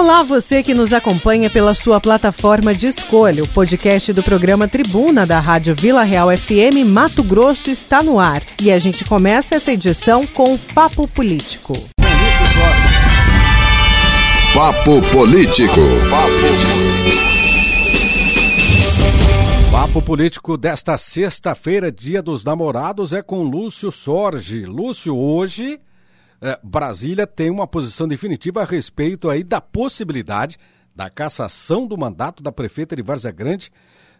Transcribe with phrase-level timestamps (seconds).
[0.00, 3.44] Olá, você que nos acompanha pela sua plataforma de escolha.
[3.44, 8.42] O podcast do programa Tribuna da Rádio Vila Real FM Mato Grosso está no ar.
[8.62, 11.74] E a gente começa essa edição com o Papo Político.
[14.54, 15.82] Papo Político.
[19.70, 24.64] Papo Político desta sexta-feira, dia dos namorados, é com Lúcio Sorge.
[24.64, 25.78] Lúcio, hoje
[26.42, 30.56] é, Brasília tem uma posição definitiva a respeito aí da possibilidade
[30.96, 33.70] da cassação do mandato da prefeita de Várzea Grande,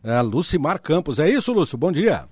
[0.04, 1.18] é, Lucimar Campos.
[1.18, 1.76] É isso, Lúcio?
[1.76, 2.28] Bom dia.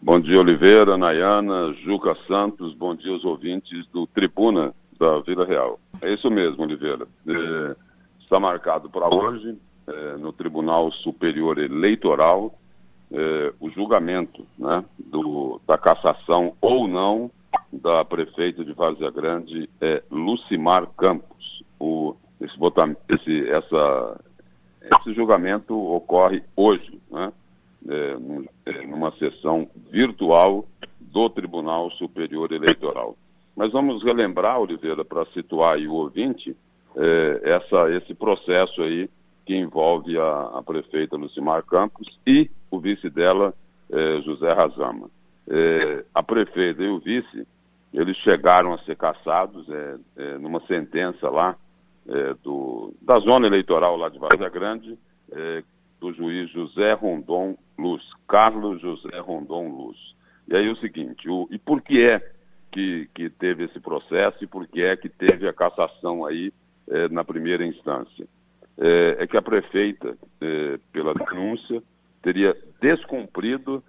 [0.00, 5.78] Bom dia, Oliveira, Nayana, Juca Santos, bom dia aos ouvintes do Tribuna da Vila Real.
[6.00, 7.06] É isso mesmo, Oliveira.
[7.26, 7.76] É,
[8.20, 9.56] está marcado para hoje,
[9.86, 12.52] é, no Tribunal Superior Eleitoral,
[13.12, 17.30] é, o julgamento né, do, da cassação ou não
[17.72, 21.62] da prefeita de Várzea Grande é Lucimar Campos.
[21.78, 22.56] O, esse,
[23.08, 24.20] esse, essa,
[24.80, 27.32] esse julgamento ocorre hoje, né?
[27.88, 28.16] É,
[28.66, 30.64] é, numa sessão virtual
[31.00, 33.16] do Tribunal Superior Eleitoral.
[33.56, 36.56] Mas vamos relembrar, Oliveira, para situar o ouvinte,
[36.96, 39.10] é, essa, esse processo aí
[39.44, 43.52] que envolve a, a, prefeita Lucimar Campos e o vice dela,
[43.90, 45.10] é, José Razama.
[45.48, 47.46] É, a prefeita e o vice
[47.92, 51.56] eles chegaram a ser caçados é, é, numa sentença lá
[52.08, 54.98] é, do, da zona eleitoral lá de Vaza Grande,
[55.98, 60.14] do juiz José Rondon Luz, Carlos José Rondon Luz.
[60.46, 62.32] E aí o seguinte, o, e por que é
[62.70, 66.52] que, que teve esse processo e por que é que teve a cassação aí
[67.10, 68.26] na primeira instância?
[68.76, 70.16] É que a prefeita,
[70.92, 71.82] pela denúncia,
[72.20, 73.82] teria descumprido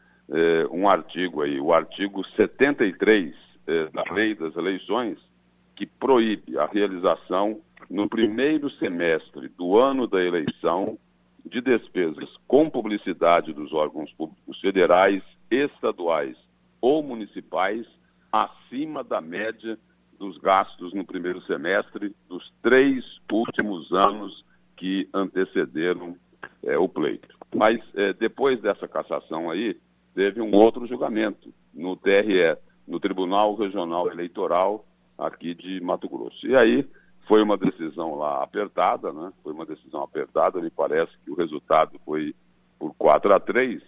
[0.71, 3.33] um artigo aí, o artigo 73
[3.65, 5.17] eh, da lei das eleições
[5.75, 10.97] que proíbe a realização no primeiro semestre do ano da eleição
[11.45, 16.35] de despesas com publicidade dos órgãos públicos federais, estaduais
[16.81, 17.85] ou municipais
[18.31, 19.77] acima da média
[20.19, 24.43] dos gastos no primeiro semestre dos três últimos anos
[24.75, 26.15] que antecederam
[26.63, 27.37] é, o pleito.
[27.55, 29.77] Mas é, depois dessa cassação aí,
[30.13, 32.57] teve um outro julgamento no TRE
[32.87, 34.85] no Tribunal Regional Eleitoral
[35.17, 36.45] aqui de Mato Grosso.
[36.45, 36.87] E aí
[37.27, 39.31] foi uma decisão lá apertada, né?
[39.41, 42.35] Foi uma decisão apertada, me parece que o resultado foi
[42.77, 43.81] por 4 a 3.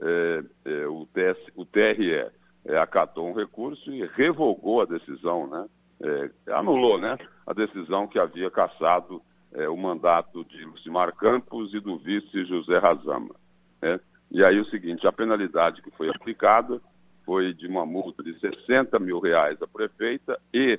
[0.00, 2.30] É, é, o, TS, o TRE
[2.64, 5.66] é, acatou um recurso e revogou a decisão, né?
[6.00, 7.18] É, anulou, né?
[7.46, 9.20] A decisão que havia cassado
[9.52, 13.34] é, o mandato de Lucimar Campos e do vice José Razama.
[13.82, 13.98] Né?
[14.30, 16.80] E aí o seguinte, a penalidade que foi aplicada
[17.24, 20.78] foi de uma multa de 60 mil reais à prefeita e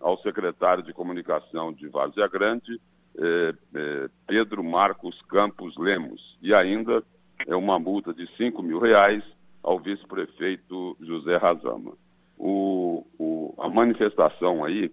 [0.00, 2.80] ao secretário de comunicação de Várzea Grande,
[3.16, 7.02] eh, eh, Pedro Marcos Campos Lemos, e ainda
[7.46, 9.22] é uma multa de 5 mil reais
[9.62, 11.92] ao vice-prefeito José Razama.
[12.36, 14.92] O, o, a manifestação aí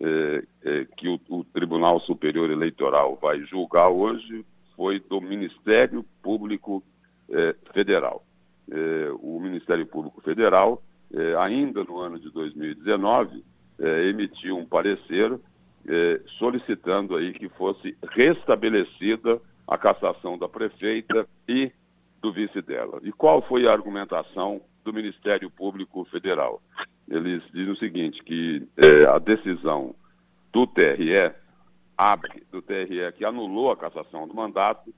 [0.00, 4.44] eh, que o, o Tribunal Superior Eleitoral vai julgar hoje
[4.74, 6.82] foi do Ministério Público
[7.74, 8.24] Federal
[8.70, 13.42] eh, o Ministério Público Federal, eh, ainda no ano de 2019,
[13.78, 15.38] eh, emitiu um parecer
[16.38, 21.72] solicitando aí que fosse restabelecida a cassação da prefeita e
[22.20, 23.00] do vice dela.
[23.02, 26.60] E qual foi a argumentação do Ministério Público Federal?
[27.08, 28.68] Eles dizem o seguinte, que
[29.10, 29.94] a decisão
[30.52, 31.32] do TRE,
[31.96, 34.92] abre, do TRE que anulou a cassação do mandato,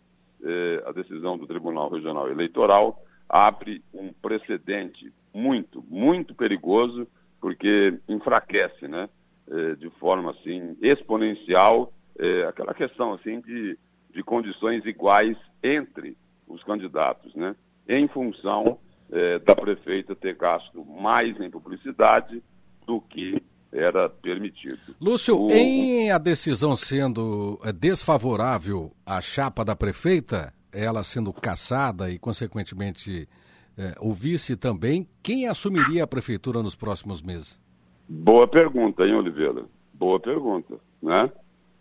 [0.44, 7.06] eh, a decisão do Tribunal Regional Eleitoral, abre um precedente muito, muito perigoso,
[7.40, 9.08] porque enfraquece, né?
[9.50, 13.76] É, de forma assim exponencial é, aquela questão assim de,
[14.12, 17.56] de condições iguais entre os candidatos, né?
[17.88, 18.78] Em função
[19.10, 22.42] é, da prefeita ter gasto mais em publicidade
[22.86, 24.78] do que era permitido.
[25.00, 25.50] Lúcio, o...
[25.50, 33.28] em a decisão sendo é, desfavorável à chapa da prefeita, ela sendo caçada e, consequentemente,
[33.76, 37.60] é, o vice também, quem assumiria a prefeitura nos próximos meses?
[38.08, 39.64] Boa pergunta, hein, Oliveira?
[39.94, 41.30] Boa pergunta, né?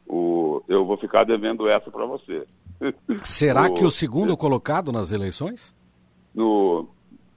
[0.08, 2.46] O, eu vou ficar devendo essa para você.
[3.26, 5.76] Será o, que o segundo colocado nas eleições?
[6.34, 6.88] No,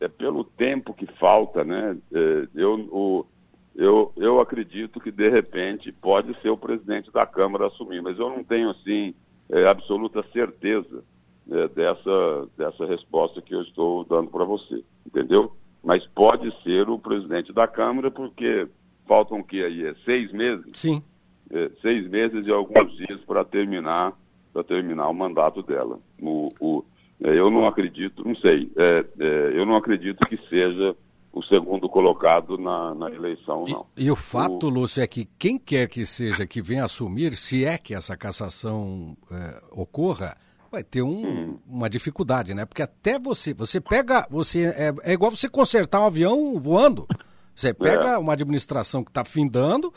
[0.00, 1.96] é pelo tempo que falta, né?
[2.12, 3.26] É, eu, o,
[3.74, 8.28] eu, eu acredito que de repente pode ser o presidente da Câmara assumir, mas eu
[8.28, 9.14] não tenho assim
[9.50, 11.02] é, absoluta certeza
[11.50, 15.52] é, dessa, dessa resposta que eu estou dando para você, entendeu?
[15.82, 18.69] Mas pode ser o presidente da Câmara, porque
[19.06, 19.86] faltam o que aí?
[19.86, 20.66] É seis meses?
[20.74, 21.02] Sim.
[21.50, 24.16] é, seis meses e alguns dias para terminar
[24.52, 25.98] para terminar o mandato dela.
[26.20, 26.84] O, o,
[27.24, 30.94] é, eu não acredito, não sei, é, é, eu não acredito que seja
[31.32, 33.87] o segundo colocado na, na eleição, não.
[33.96, 34.70] E, e o fato, o...
[34.70, 39.17] Lúcio, é que quem quer que seja que venha assumir, se é que essa cassação
[39.31, 40.37] é, ocorra,
[40.70, 41.58] vai ter um, hum.
[41.67, 42.67] uma dificuldade, né?
[42.67, 47.06] Porque até você, você pega, você é, é igual você consertar um avião voando.
[47.55, 48.19] Você pega é.
[48.19, 49.93] uma administração que está findando,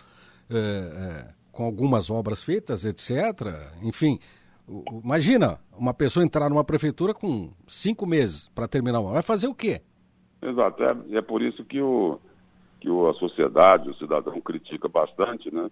[0.50, 3.12] é, é, com algumas obras feitas, etc.
[3.82, 4.20] Enfim,
[5.04, 9.12] imagina uma pessoa entrar numa prefeitura com cinco meses para terminar uma.
[9.12, 9.82] Vai fazer o quê?
[10.46, 10.84] Exato.
[10.84, 12.20] É, é por isso que, o,
[12.80, 15.70] que o, a sociedade, o cidadão critica bastante, né?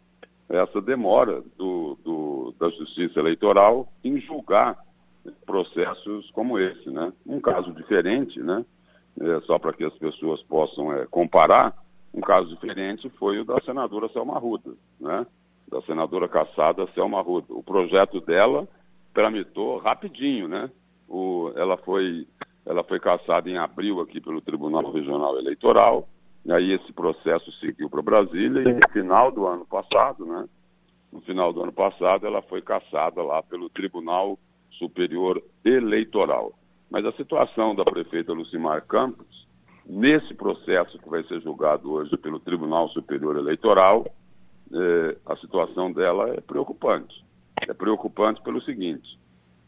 [0.50, 4.78] Essa demora do, do, da justiça eleitoral em julgar
[5.46, 7.14] processos como esse, né?
[7.26, 8.66] Um caso diferente, né?
[9.22, 11.78] É, só para que as pessoas possam é, comparar,
[12.14, 15.26] um caso diferente foi o da senadora Selma Ruda, né?
[15.68, 17.48] Da senadora caçada Selma Ruda.
[17.50, 18.68] O projeto dela
[19.14, 20.70] tramitou rapidinho, né?
[21.08, 22.28] O, ela foi
[22.66, 26.08] ela foi caçada em abril aqui pelo Tribunal Regional Eleitoral,
[26.46, 30.48] e aí esse processo seguiu para Brasília e no final do ano passado, né?
[31.12, 34.38] No final do ano passado ela foi caçada lá pelo Tribunal
[34.72, 36.54] Superior Eleitoral.
[36.90, 39.48] Mas a situação da prefeita Lucimar Campos,
[39.86, 44.06] nesse processo que vai ser julgado hoje pelo Tribunal Superior Eleitoral,
[44.74, 47.24] eh, a situação dela é preocupante.
[47.68, 49.18] É preocupante pelo seguinte: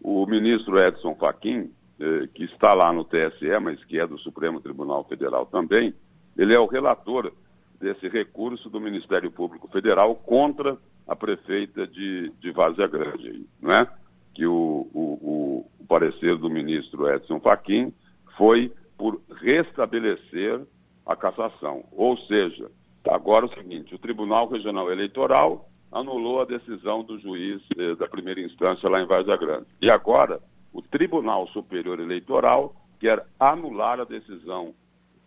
[0.02, 4.60] o ministro Edson Fachin eh, que está lá no TSE, mas que é do Supremo
[4.60, 5.94] Tribunal Federal também,
[6.38, 7.32] ele é o relator
[7.80, 10.78] desse recurso do Ministério Público Federal contra
[11.08, 13.88] a prefeita de, de Grande, não é?
[14.34, 17.94] Que o, o, o parecer do ministro Edson Fachin
[18.38, 20.62] foi por restabelecer
[21.06, 21.86] a cassação.
[21.92, 22.70] Ou seja,
[23.08, 28.08] agora é o seguinte, o Tribunal Regional Eleitoral anulou a decisão do juiz eh, da
[28.08, 29.68] primeira instância lá em Várzea Grande.
[29.82, 30.42] E agora
[30.76, 34.74] o Tribunal Superior Eleitoral quer anular a decisão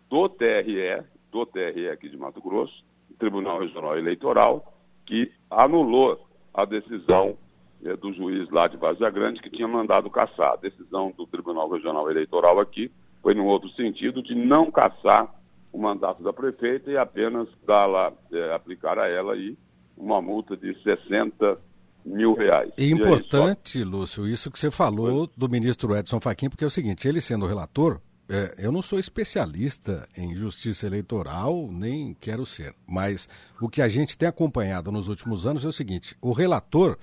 [0.07, 2.85] do TRE, do TRE aqui de Mato Grosso,
[3.17, 4.71] Tribunal Regional Eleitoral,
[5.07, 6.23] que anulou
[6.53, 7.35] a decisão
[7.83, 10.53] é, do juiz lá de Vazia Grande, que tinha mandado caçar.
[10.53, 15.33] A decisão do Tribunal Regional Eleitoral aqui foi num outro sentido, de não caçar
[15.73, 19.57] o mandato da prefeita e apenas lá, é, aplicar a ela aí
[19.97, 21.59] uma multa de 60
[22.09, 22.71] mil reais.
[22.77, 23.89] E importante, só...
[23.89, 27.45] Lúcio, isso que você falou do ministro Edson Fachin, porque é o seguinte, ele sendo
[27.45, 33.29] relator, é, eu não sou especialista em justiça eleitoral, nem quero ser, mas
[33.61, 36.97] o que a gente tem acompanhado nos últimos anos é o seguinte: o relator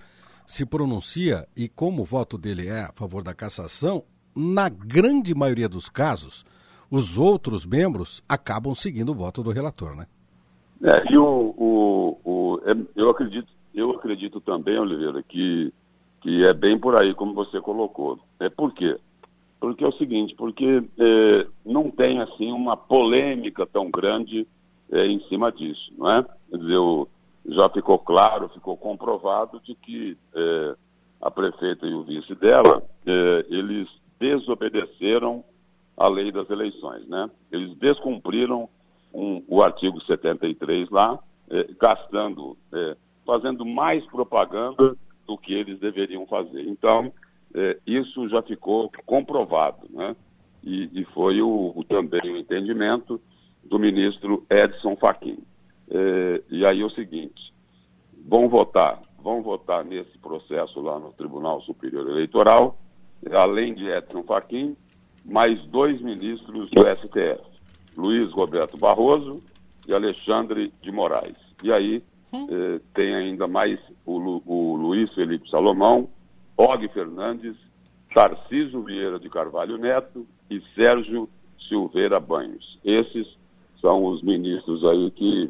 [0.47, 4.05] se pronuncia e, como o voto dele é a favor da cassação,
[4.37, 6.45] na grande maioria dos casos,
[6.91, 10.07] os outros membros acabam seguindo o voto do relator, né?
[10.85, 15.73] É, e o, o, o, é, eu acredito eu acredito também, Oliveira, que,
[16.23, 18.19] que é bem por aí como você colocou.
[18.41, 18.99] É por quê?
[19.61, 24.47] Porque é o seguinte, porque é, não tem assim uma polêmica tão grande
[24.91, 26.25] é, em cima disso, não é?
[26.51, 27.07] Quer dizer, o,
[27.45, 30.75] já ficou claro, ficou comprovado de que é,
[31.21, 33.89] a prefeita e o vice dela, é, eles
[34.19, 35.45] desobedeceram
[35.97, 37.31] a lei das eleições, né?
[37.53, 38.69] Eles descumpriram
[39.13, 41.19] um, o artigo 73 lá,
[41.51, 42.97] é, gastando é,
[43.27, 46.63] fazendo mais propaganda do que eles deveriam fazer.
[46.63, 47.13] Então,
[47.55, 50.15] é, isso já ficou comprovado, né?
[50.63, 53.21] E, e foi o, o, também o entendimento
[53.65, 55.39] do ministro Edson Fachin.
[55.91, 57.53] É, e aí é o seguinte,
[58.27, 62.79] vão votar, vão votar nesse processo lá no Tribunal Superior Eleitoral,
[63.33, 64.77] além de Edson Fachin,
[65.25, 67.43] mais dois ministros do STF,
[67.97, 69.43] Luiz Roberto Barroso
[69.87, 71.37] e Alexandre de Moraes.
[71.63, 72.03] E aí
[72.33, 76.09] eh, tem ainda mais o, Lu, o Luiz Felipe Salomão,
[76.57, 77.57] Og Fernandes,
[78.15, 81.29] Tarciso Vieira de Carvalho Neto e Sérgio
[81.69, 82.79] Silveira Banhos.
[82.85, 83.27] Esses
[83.81, 85.49] são os ministros aí que,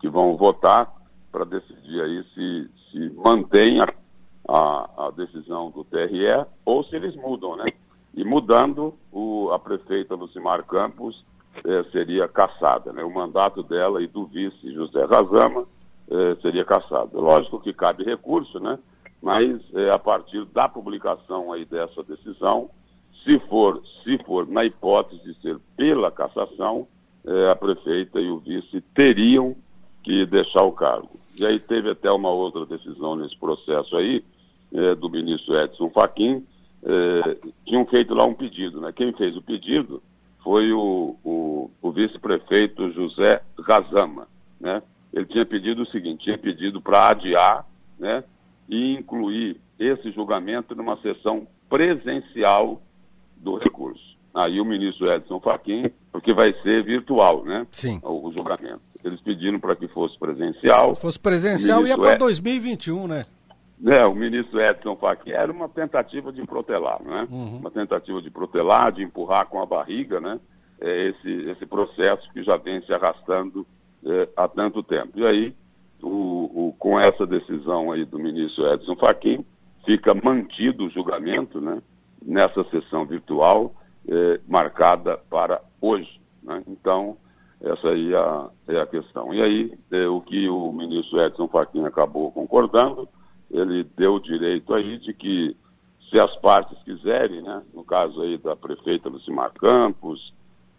[0.00, 0.92] que vão votar
[1.30, 3.88] para decidir aí se, se mantém a,
[4.46, 7.66] a, a, decisão do TRE ou se eles mudam, né?
[8.14, 11.24] E mudando, o, a prefeita Lucimar Campos
[11.64, 13.04] eh, seria caçada, né?
[13.04, 15.64] O mandato dela e do vice José Razama
[16.10, 17.20] eh, seria cassado.
[17.20, 18.78] Lógico que cabe recurso, né?
[19.20, 22.70] Mas eh, a partir da publicação aí dessa decisão,
[23.22, 26.88] se for, se for na hipótese de ser pela cassação,
[27.48, 29.54] a prefeita e o vice teriam
[30.02, 31.20] que deixar o cargo.
[31.38, 34.24] E aí teve até uma outra decisão nesse processo aí,
[34.98, 36.44] do ministro Edson Fachin,
[37.64, 38.90] tinham feito lá um pedido, né?
[38.90, 40.02] Quem fez o pedido
[40.42, 44.26] foi o, o, o vice-prefeito José Razama,
[44.60, 44.82] né?
[45.12, 47.66] ele tinha pedido o seguinte, tinha pedido para adiar,
[47.98, 48.24] né,
[48.68, 52.80] e incluir esse julgamento numa sessão presencial
[53.36, 54.12] do recurso.
[54.34, 57.66] Aí o ministro Edson Fachin, porque vai ser virtual, né?
[57.70, 58.00] Sim.
[58.02, 58.80] O, o julgamento.
[59.04, 60.94] Eles pediram para que fosse presencial.
[60.94, 62.18] Se fosse presencial, ia para Ed...
[62.18, 63.24] 2021, né?
[63.84, 67.26] É, o ministro Edson Fachin era uma tentativa de protelar, né?
[67.30, 67.58] Uhum.
[67.58, 70.38] Uma tentativa de protelar, de empurrar com a barriga, né?
[70.80, 73.66] É esse, esse processo que já vem se arrastando
[74.04, 75.18] é, há tanto tempo.
[75.18, 75.54] E aí,
[76.00, 76.08] o,
[76.68, 79.44] o, com essa decisão aí do ministro Edson Fachin,
[79.84, 81.82] fica mantido o julgamento, né?
[82.24, 83.74] Nessa sessão virtual,
[84.46, 86.20] marcada para hoje.
[86.42, 86.62] Né?
[86.68, 87.16] Então,
[87.60, 89.32] essa aí é a, é a questão.
[89.32, 93.08] E aí, é, o que o ministro Edson Fachin acabou concordando,
[93.52, 95.54] ele deu o direito aí de que,
[96.10, 97.62] se as partes quiserem, né?
[97.74, 100.32] no caso aí da prefeita Lucimar Campos,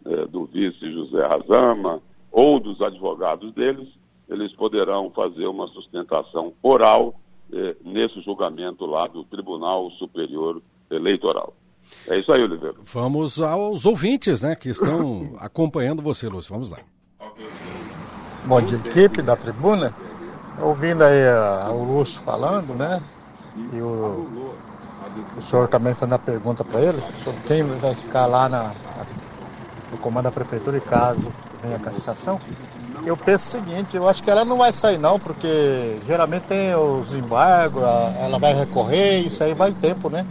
[0.05, 2.01] é, do vice José Razama,
[2.31, 3.87] ou dos advogados deles,
[4.27, 7.13] eles poderão fazer uma sustentação oral
[7.51, 11.53] eh, nesse julgamento lá do Tribunal Superior Eleitoral.
[12.07, 12.75] É isso aí, Oliveira.
[12.81, 16.51] Vamos aos ouvintes, né, que estão acompanhando você, Lúcio.
[16.51, 16.79] Vamos lá.
[18.45, 19.93] Bom dia, equipe da tribuna.
[20.57, 23.01] Ouvindo aí a, o Lúcio falando, né?
[23.55, 24.57] E o,
[25.35, 29.05] o senhor também fazendo a pergunta para ele sobre quem vai ficar lá na, na,
[29.91, 32.41] no comando da prefeitura e caso venha a cassação.
[33.05, 36.75] Eu penso o seguinte, eu acho que ela não vai sair não, porque geralmente tem
[36.75, 40.25] os embargos, ela vai recorrer, isso aí vai tempo, né?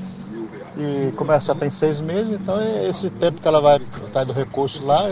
[0.77, 4.33] E como ela só tem seis meses, então esse tempo que ela vai atrás do
[4.33, 5.03] recurso lá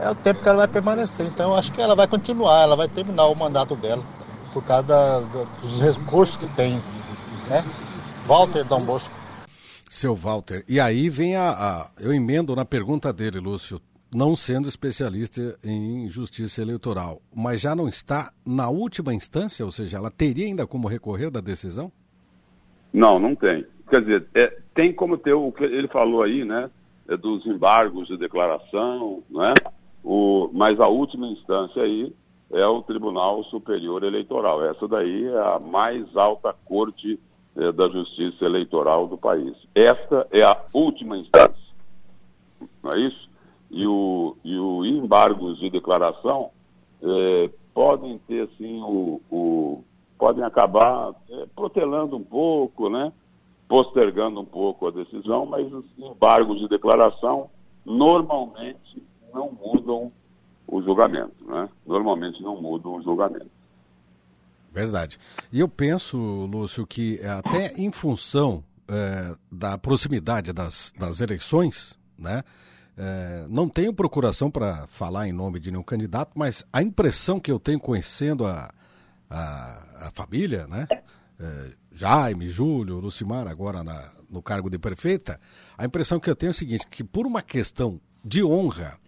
[0.00, 1.26] é o tempo que ela vai permanecer.
[1.26, 4.02] Então eu acho que ela vai continuar, ela vai terminar o mandato dela,
[4.52, 5.18] por causa da,
[5.62, 6.74] dos recursos que tem.
[7.48, 7.64] Né?
[8.26, 9.14] Walter Dom Bosco.
[9.88, 11.90] Seu Walter, e aí vem a, a.
[11.98, 13.80] Eu emendo na pergunta dele, Lúcio
[14.14, 19.98] não sendo especialista em justiça eleitoral, mas já não está na última instância, ou seja,
[19.98, 21.92] ela teria ainda como recorrer da decisão?
[22.92, 23.64] Não, não tem.
[23.88, 26.68] Quer dizer, é, tem como ter o que ele falou aí, né?
[27.10, 29.52] É dos embargos de declaração, né?
[30.02, 32.10] O, mas a última instância aí
[32.50, 34.64] é o Tribunal Superior Eleitoral.
[34.64, 37.20] Essa daí é a mais alta corte
[37.56, 39.54] é, da justiça eleitoral do país.
[39.74, 41.70] Esta é a última instância.
[42.82, 43.30] Não é isso?
[43.70, 46.50] e o, e o embargos de declaração
[47.02, 49.84] é, podem ter assim o, o
[50.18, 51.14] podem acabar
[51.54, 53.10] protelando um pouco, né?
[53.70, 57.48] Postergando um pouco a decisão, mas os embargos de declaração
[57.86, 59.00] normalmente
[59.32, 60.10] não mudam
[60.66, 61.68] o julgamento, né?
[61.86, 63.48] Normalmente não mudam o julgamento.
[64.72, 65.20] Verdade.
[65.52, 66.18] E eu penso,
[66.50, 72.42] Lúcio, que até em função é, da proximidade das, das eleições, né?
[72.98, 77.52] É, não tenho procuração para falar em nome de nenhum candidato, mas a impressão que
[77.52, 78.74] eu tenho conhecendo a,
[79.30, 80.88] a, a família, né?
[81.38, 85.40] É, Jaime, Júlio, Lucimar, agora na, no cargo de prefeita,
[85.76, 88.98] a impressão que eu tenho é o seguinte, que por uma questão de honra,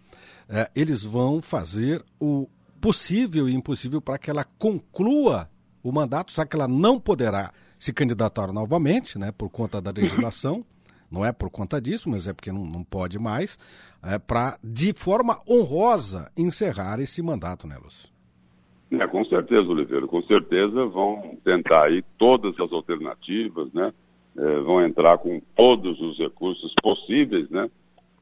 [0.49, 2.47] é, eles vão fazer o
[2.81, 5.49] possível e impossível para que ela conclua
[5.81, 10.65] o mandato, só que ela não poderá se candidatar novamente, né, por conta da legislação,
[11.09, 13.57] não é por conta disso, mas é porque não, não pode mais,
[14.01, 18.12] é, para, de forma honrosa, encerrar esse mandato, né, Lúcio?
[18.99, 23.91] É, com certeza, Oliveira, com certeza vão tentar aí todas as alternativas, né?
[24.35, 27.69] É, vão entrar com todos os recursos possíveis, né?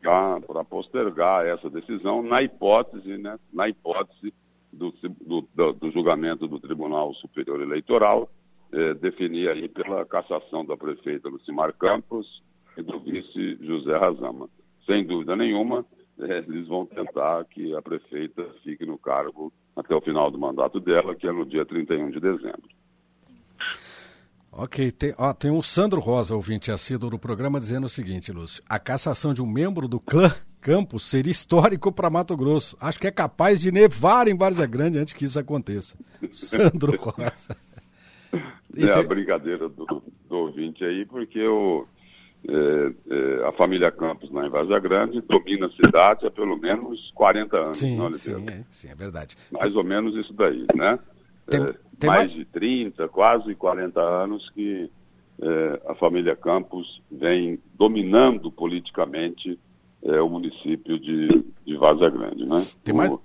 [0.02, 3.38] Para postergar essa decisão na hipótese, né?
[3.54, 4.34] Na hipótese
[4.72, 8.30] do, do, do, julgamento do Tribunal Superior Eleitoral,
[8.72, 12.42] é, definir aí pela cassação da prefeita Lucimar Campos
[12.78, 14.50] e do vice José Razama.
[14.86, 15.86] Sem dúvida nenhuma,
[16.22, 21.16] eles vão tentar que a prefeita fique no cargo até o final do mandato dela,
[21.16, 22.70] que é no dia 31 de dezembro.
[24.52, 28.62] Ok, tem, ó, tem um Sandro Rosa, ouvinte assíduo do programa, dizendo o seguinte, Lúcio.
[28.68, 30.30] A cassação de um membro do clã
[30.62, 32.78] Campos seria histórico para Mato Grosso.
[32.80, 35.98] Acho que é capaz de nevar em Várzea Grande antes que isso aconteça.
[36.32, 37.58] Sandro Rosa.
[38.32, 38.90] é tem...
[38.92, 41.88] a brincadeira do, do ouvinte aí, porque o.
[42.48, 47.12] É, é, a família Campos, lá em Vaza Grande, domina a cidade há pelo menos
[47.14, 47.78] 40 anos.
[47.78, 49.38] Sim, não, sim, é, sim, é verdade.
[49.52, 50.98] Mais ou menos isso daí, né?
[51.48, 51.66] Tem, é,
[52.00, 54.90] tem mais, mais de 30, quase 40 anos que
[55.42, 59.60] é, a família Campos vem dominando politicamente
[60.04, 62.66] é, o município de, de Vaza Grande, né?
[62.84, 63.16] Tem mais,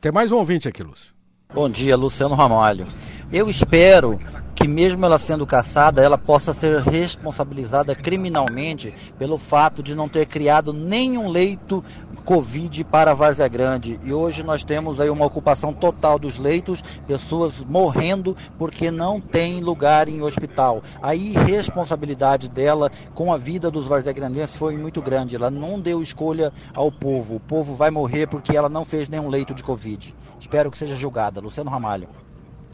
[0.00, 1.14] tem mais um ouvinte aqui, Lúcio.
[1.52, 2.86] Bom dia, Luciano Ramalho.
[3.32, 4.18] Eu espero
[4.56, 10.24] que mesmo ela sendo caçada, ela possa ser responsabilizada criminalmente pelo fato de não ter
[10.24, 11.84] criado nenhum leito
[12.24, 14.00] Covid para a Várzea Grande.
[14.02, 19.60] E hoje nós temos aí uma ocupação total dos leitos, pessoas morrendo porque não tem
[19.60, 20.82] lugar em hospital.
[21.02, 25.36] A irresponsabilidade dela com a vida dos varzegrandenses foi muito grande.
[25.36, 27.36] Ela não deu escolha ao povo.
[27.36, 30.14] O povo vai morrer porque ela não fez nenhum leito de Covid.
[30.40, 31.40] Espero que seja julgada.
[31.42, 32.25] Luciano Ramalho.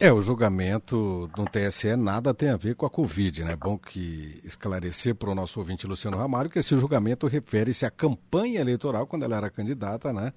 [0.02, 3.52] É, o julgamento no TSE nada tem a ver com a Covid, né?
[3.52, 7.90] É bom que esclarecer para o nosso ouvinte Luciano Ramalho que esse julgamento refere-se à
[7.90, 10.32] campanha eleitoral quando ela era candidata, né?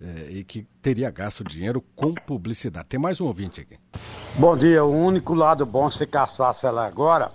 [0.00, 2.88] É, e que teria gasto dinheiro com publicidade.
[2.88, 3.76] Tem mais um ouvinte aqui.
[4.38, 7.32] Bom dia, o único lado bom se caçasse ela agora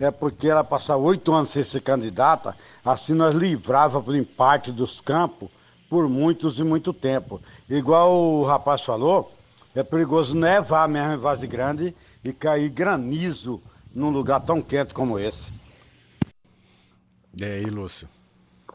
[0.00, 4.98] é porque ela passar oito anos sem ser candidata, assim nós livrávamos em parte dos
[5.02, 5.50] campos
[5.90, 7.38] por muitos e muito tempo.
[7.68, 9.30] Igual o rapaz falou,
[9.74, 13.60] é perigoso nevar mesmo em Vase Grande e cair granizo
[13.94, 15.42] num lugar tão quente como esse.
[17.38, 18.08] E aí, Lúcio?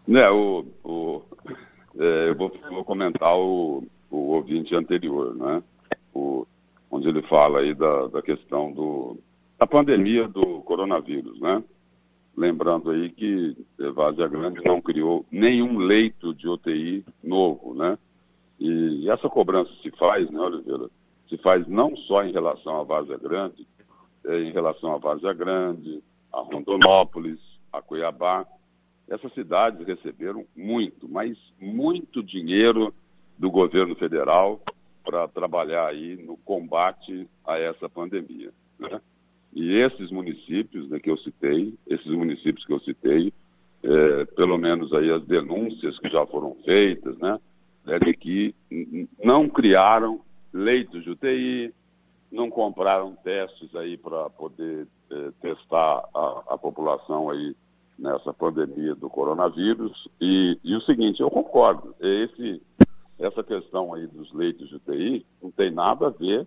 [0.09, 1.21] É, o, o,
[1.99, 5.61] é, eu vou, vou comentar o, o ouvinte anterior, né?
[6.13, 6.47] O,
[6.89, 9.17] onde ele fala aí da, da questão do,
[9.59, 11.63] da pandemia do coronavírus, né?
[12.35, 13.57] Lembrando aí que
[13.93, 17.97] Várzea Grande não criou nenhum leito de UTI novo, né?
[18.59, 20.89] E, essa cobrança se faz, né, Oliveira?
[21.29, 23.67] Se faz não só em relação à Várzea Grande,
[24.25, 27.39] é, em relação à Várzea Grande, a Rondonópolis,
[27.71, 28.45] a Cuiabá.
[29.09, 32.93] Essas cidades receberam muito, mas muito dinheiro
[33.37, 34.59] do governo federal
[35.03, 38.51] para trabalhar aí no combate a essa pandemia.
[38.77, 38.99] Né?
[39.53, 43.31] E esses municípios né, que eu citei, esses municípios que eu citei,
[43.83, 47.39] é, pelo menos aí as denúncias que já foram feitas, né,
[47.87, 48.55] é de que
[49.23, 50.19] não criaram
[50.53, 51.73] leitos de UTI,
[52.31, 57.55] não compraram testes aí para poder é, testar a, a, população aí
[57.97, 60.07] nessa pandemia do coronavírus.
[60.19, 62.61] E, e o seguinte, eu concordo, esse,
[63.17, 66.45] essa questão aí dos leitos de UTI não tem nada a ver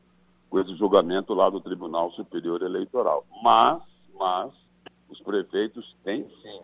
[0.50, 3.25] com esse julgamento lá do Tribunal Superior Eleitoral.
[3.42, 3.82] Mas,
[4.18, 4.52] mas,
[5.08, 6.60] os prefeitos têm sim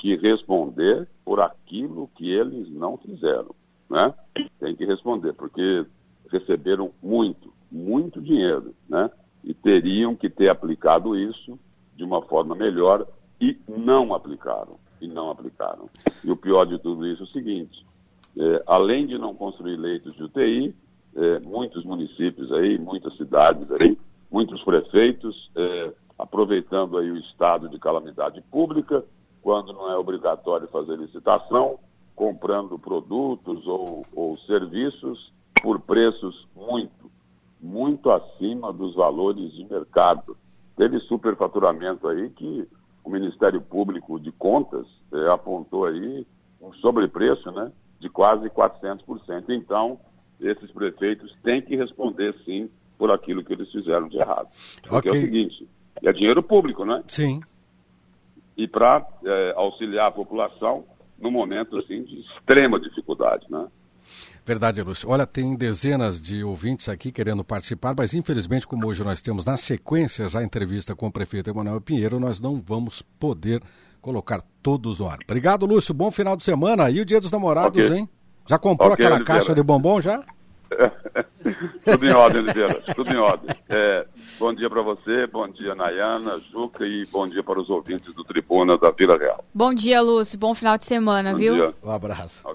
[0.00, 3.54] que responder por aquilo que eles não fizeram
[3.88, 4.14] né?
[4.60, 5.84] Tem que responder, porque
[6.30, 9.10] receberam muito, muito dinheiro, né?
[9.42, 11.58] E teriam que ter aplicado isso
[11.96, 13.06] de uma forma melhor
[13.40, 15.88] e não aplicaram, e não aplicaram.
[16.24, 17.86] E o pior de tudo isso é o seguinte,
[18.36, 20.74] é, além de não construir leitos de UTI,
[21.16, 23.98] é, muitos municípios aí, muitas cidades aí,
[24.30, 29.04] muitos prefeitos, é, aproveitando aí o estado de calamidade pública,
[29.42, 31.78] quando não é obrigatório fazer licitação,
[32.18, 37.08] comprando produtos ou, ou serviços por preços muito,
[37.60, 40.36] muito acima dos valores de mercado.
[40.76, 42.68] Teve superfaturamento aí que
[43.04, 46.26] o Ministério Público de Contas é, apontou aí
[46.60, 49.44] um sobrepreço né, de quase 400%.
[49.50, 50.00] Então,
[50.40, 54.48] esses prefeitos têm que responder sim por aquilo que eles fizeram de errado.
[54.82, 55.20] Porque okay.
[55.20, 55.68] é o seguinte,
[56.02, 57.00] é dinheiro público, né?
[57.06, 57.40] Sim.
[58.56, 60.84] E para é, auxiliar a população,
[61.20, 63.66] num momento assim de extrema dificuldade, né?
[64.44, 65.10] Verdade, Lúcio.
[65.10, 69.58] Olha, tem dezenas de ouvintes aqui querendo participar, mas infelizmente, como hoje nós temos na
[69.58, 73.62] sequência já a entrevista com o prefeito Emanuel Pinheiro, nós não vamos poder
[74.00, 75.18] colocar todos no ar.
[75.22, 75.92] Obrigado, Lúcio.
[75.92, 76.90] Bom final de semana.
[76.90, 77.98] E o Dia dos Namorados, okay.
[77.98, 78.08] hein?
[78.46, 80.24] Já comprou okay, aquela caixa de bombom já?
[81.84, 82.82] Tudo em ordem, Oliveira.
[82.94, 83.50] Tudo em ordem.
[83.68, 84.06] É,
[84.38, 88.24] bom dia para você, bom dia, Nayana, Juca e bom dia para os ouvintes do
[88.24, 89.44] Tribuna da Vila Real.
[89.52, 90.38] Bom dia, Lúcio.
[90.38, 91.54] Bom final de semana, bom viu?
[91.54, 91.74] Dia.
[91.82, 92.46] Um abraço.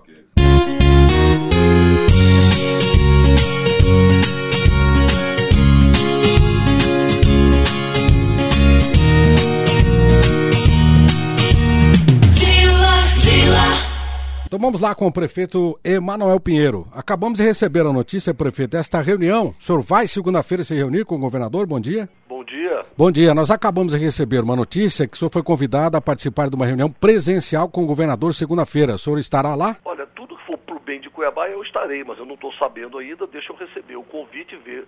[14.53, 16.85] Então vamos lá com o prefeito Emanuel Pinheiro.
[16.91, 19.47] Acabamos de receber a notícia, prefeito, desta reunião.
[19.47, 21.65] O senhor vai segunda-feira se reunir com o governador?
[21.65, 22.07] Bom dia.
[22.29, 22.85] Bom dia.
[22.95, 23.33] Bom dia.
[23.33, 26.67] Nós acabamos de receber uma notícia que o senhor foi convidado a participar de uma
[26.67, 28.93] reunião presencial com o governador segunda-feira.
[28.93, 29.75] O senhor estará lá?
[29.83, 32.99] Olha, tudo que for pro bem de Cuiabá eu estarei, mas eu não estou sabendo
[32.99, 33.25] ainda.
[33.25, 34.87] Deixa eu receber o convite e ver,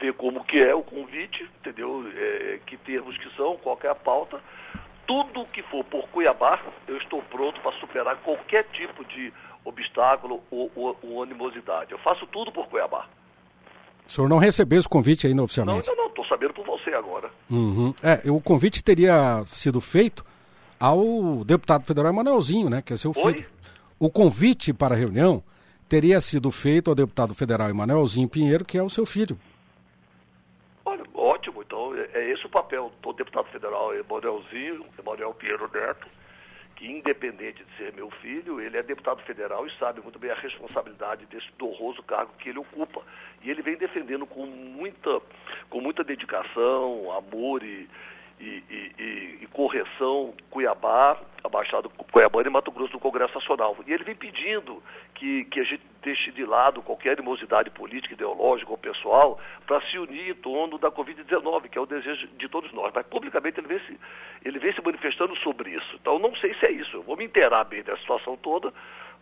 [0.00, 2.06] ver como que é o convite, entendeu?
[2.16, 4.40] É, que termos que são, qual é a pauta
[5.06, 9.32] tudo que for por Cuiabá, eu estou pronto para superar qualquer tipo de
[9.64, 11.92] obstáculo ou, ou, ou, animosidade.
[11.92, 13.06] Eu faço tudo por Cuiabá.
[14.06, 15.86] O senhor não recebeu esse convite ainda oficialmente?
[15.86, 16.08] Não, não, não.
[16.10, 17.30] Estou sabendo por você agora.
[17.50, 17.94] Uhum.
[18.02, 20.24] É, o convite teria sido feito
[20.78, 22.82] ao deputado federal Emanuelzinho, né?
[22.82, 23.26] Que é seu filho.
[23.26, 23.46] Oi?
[23.98, 25.42] O convite para a reunião
[25.88, 29.38] teria sido feito ao deputado federal Emanuelzinho Pinheiro, que é o seu filho.
[30.84, 31.04] Olha.
[31.66, 36.06] Então, é, é esse o papel do deputado federal Emanuelzinho, Emanuel Pinheiro Neto,
[36.76, 40.34] que independente de ser meu filho, ele é deputado federal e sabe muito bem a
[40.34, 43.00] responsabilidade desse honroso cargo que ele ocupa.
[43.42, 45.20] E ele vem defendendo com muita,
[45.70, 47.88] com muita dedicação, amor e,
[48.44, 53.76] e, e, e, correção Cuiabá, a Baixada Cuiabana e Mato Grosso do Congresso Nacional.
[53.86, 54.82] E ele vem pedindo
[55.14, 59.98] que, que a gente deixe de lado qualquer animosidade política, ideológica ou pessoal para se
[59.98, 62.92] unir em torno da Covid-19, que é o desejo de todos nós.
[62.94, 63.98] Mas publicamente ele vem, se,
[64.44, 65.96] ele vem se manifestando sobre isso.
[66.00, 66.98] Então não sei se é isso.
[66.98, 68.72] Eu vou me inteirar bem dessa situação toda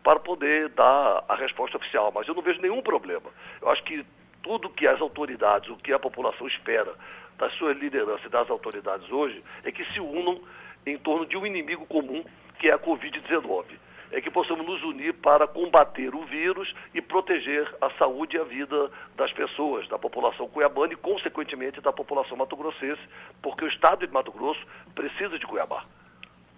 [0.03, 2.11] para poder dar a resposta oficial.
[2.13, 3.31] Mas eu não vejo nenhum problema.
[3.61, 4.05] Eu acho que
[4.43, 6.93] tudo que as autoridades, o que a população espera
[7.39, 10.41] da sua liderança e das autoridades hoje é que se unam
[10.87, 12.25] em torno de um inimigo comum,
[12.59, 13.65] que é a Covid-19.
[14.11, 18.45] É que possamos nos unir para combater o vírus e proteger a saúde e a
[18.45, 23.01] vida das pessoas, da população cuiabana e, consequentemente, da população mato-grossense,
[23.41, 24.61] porque o estado de Mato Grosso
[24.95, 25.87] precisa de Cuiabá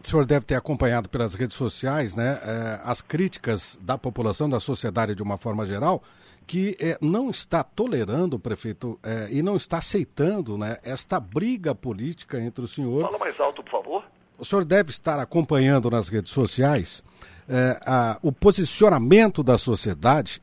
[0.04, 4.60] o senhor deve ter acompanhado pelas redes sociais né, eh, as críticas da população, da
[4.60, 6.02] sociedade de uma forma geral,
[6.46, 12.38] que eh, não está tolerando, prefeito, eh, e não está aceitando né, esta briga política
[12.38, 13.02] entre o senhor.
[13.02, 14.04] Fala mais alto, por favor.
[14.38, 17.04] O senhor deve estar acompanhando nas redes sociais
[17.86, 20.42] a, o posicionamento da sociedade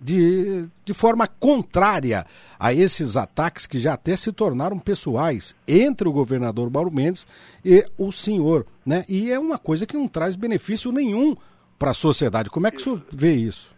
[0.00, 2.24] de, de forma contrária
[2.58, 7.26] a esses ataques que já até se tornaram pessoais entre o governador Mauro Mendes
[7.64, 8.66] e o senhor.
[8.84, 9.04] Né?
[9.08, 11.36] E é uma coisa que não traz benefício nenhum
[11.78, 12.50] para a sociedade.
[12.50, 12.90] Como é que isso.
[12.90, 13.76] o senhor vê isso?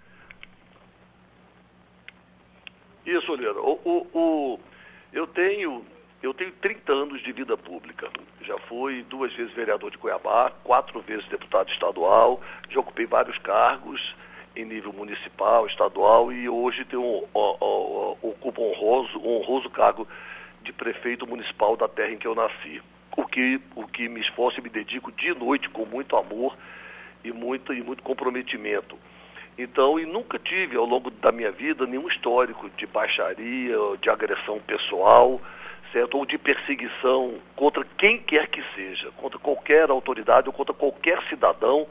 [3.05, 3.61] Isso, Lira.
[3.61, 4.61] O, o, o,
[5.13, 5.85] eu, tenho,
[6.23, 8.09] eu tenho 30 anos de vida pública.
[8.43, 14.15] Já fui duas vezes vereador de Cuiabá, quatro vezes deputado estadual, já ocupei vários cargos
[14.61, 20.07] em nível municipal, estadual e hoje tem um, ocupa um honroso, um honroso cargo
[20.63, 22.83] de prefeito municipal da terra em que eu nasci.
[23.17, 26.57] O que, o que me esforço e me dedico de noite com muito amor
[27.25, 28.97] e muito, e muito comprometimento.
[29.59, 34.59] Então, e nunca tive ao longo da minha vida nenhum histórico de baixaria, de agressão
[34.61, 35.41] pessoal,
[35.93, 36.17] certo?
[36.17, 41.87] Ou de perseguição contra quem quer que seja, contra qualquer autoridade ou contra qualquer cidadão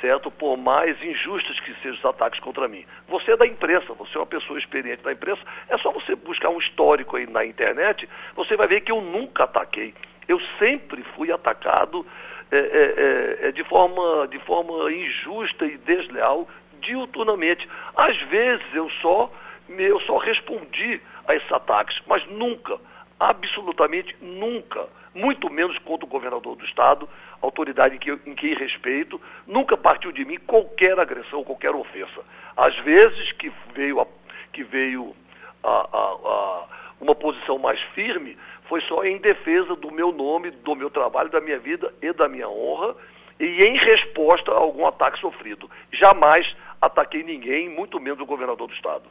[0.00, 0.30] certo?
[0.30, 2.84] Por mais injustos que sejam os ataques contra mim.
[3.08, 6.50] Você é da imprensa, você é uma pessoa experiente da imprensa, é só você buscar
[6.50, 9.94] um histórico aí na internet, você vai ver que eu nunca ataquei.
[10.26, 12.06] Eu sempre fui atacado
[12.50, 16.48] é, é, é, é de, forma, de forma injusta e desleal,
[16.80, 17.68] diuturnamente.
[17.96, 19.30] Às vezes eu só,
[19.68, 22.78] eu só respondi a esses ataques, mas nunca,
[23.18, 27.08] absolutamente nunca, muito menos contra o governador do estado,
[27.40, 32.20] autoridade em que, em que respeito, nunca partiu de mim qualquer agressão, qualquer ofensa.
[32.56, 34.06] Às vezes que veio, a,
[34.52, 35.14] que veio
[35.62, 36.64] a, a,
[37.00, 38.36] uma posição mais firme,
[38.68, 42.28] foi só em defesa do meu nome, do meu trabalho, da minha vida e da
[42.28, 42.94] minha honra,
[43.40, 45.70] e em resposta a algum ataque sofrido.
[45.92, 49.02] Jamais ataquei ninguém, muito menos o governador do estado.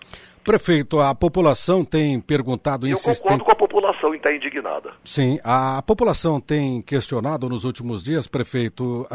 [0.43, 2.87] Prefeito, a população tem perguntado...
[2.87, 3.21] Eu insistent...
[3.21, 4.91] concordo com a população em estar indignada.
[5.03, 9.05] Sim, a população tem questionado nos últimos dias, prefeito,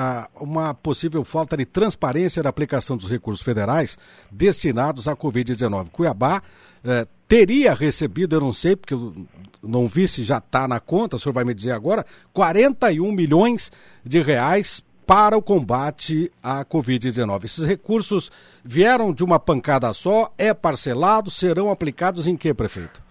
[0.40, 3.98] uma possível falta de transparência da aplicação dos recursos federais
[4.30, 5.90] destinados à Covid-19.
[5.90, 6.42] Cuiabá
[6.84, 9.14] eh, teria recebido, eu não sei, porque eu
[9.62, 13.70] não vi se já está na conta, o senhor vai me dizer agora, 41 milhões
[14.04, 17.44] de reais para o combate à Covid-19.
[17.44, 18.30] Esses recursos
[18.64, 23.02] vieram de uma pancada só, é parcelado, serão aplicados em que, prefeito?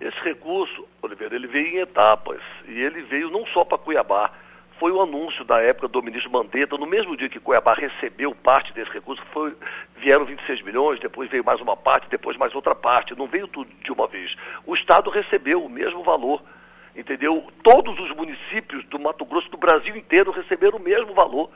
[0.00, 4.30] Esse recurso, Oliveira, ele veio em etapas e ele veio não só para Cuiabá.
[4.78, 8.72] Foi o anúncio da época do ministro Mandetta, no mesmo dia que Cuiabá recebeu parte
[8.72, 9.54] desse recurso, foi,
[9.96, 13.70] vieram 26 milhões, depois veio mais uma parte, depois mais outra parte, não veio tudo
[13.82, 14.34] de uma vez.
[14.66, 16.42] O Estado recebeu o mesmo valor
[16.94, 17.46] entendeu?
[17.62, 21.50] Todos os municípios do Mato Grosso, do Brasil inteiro, receberam o mesmo valor.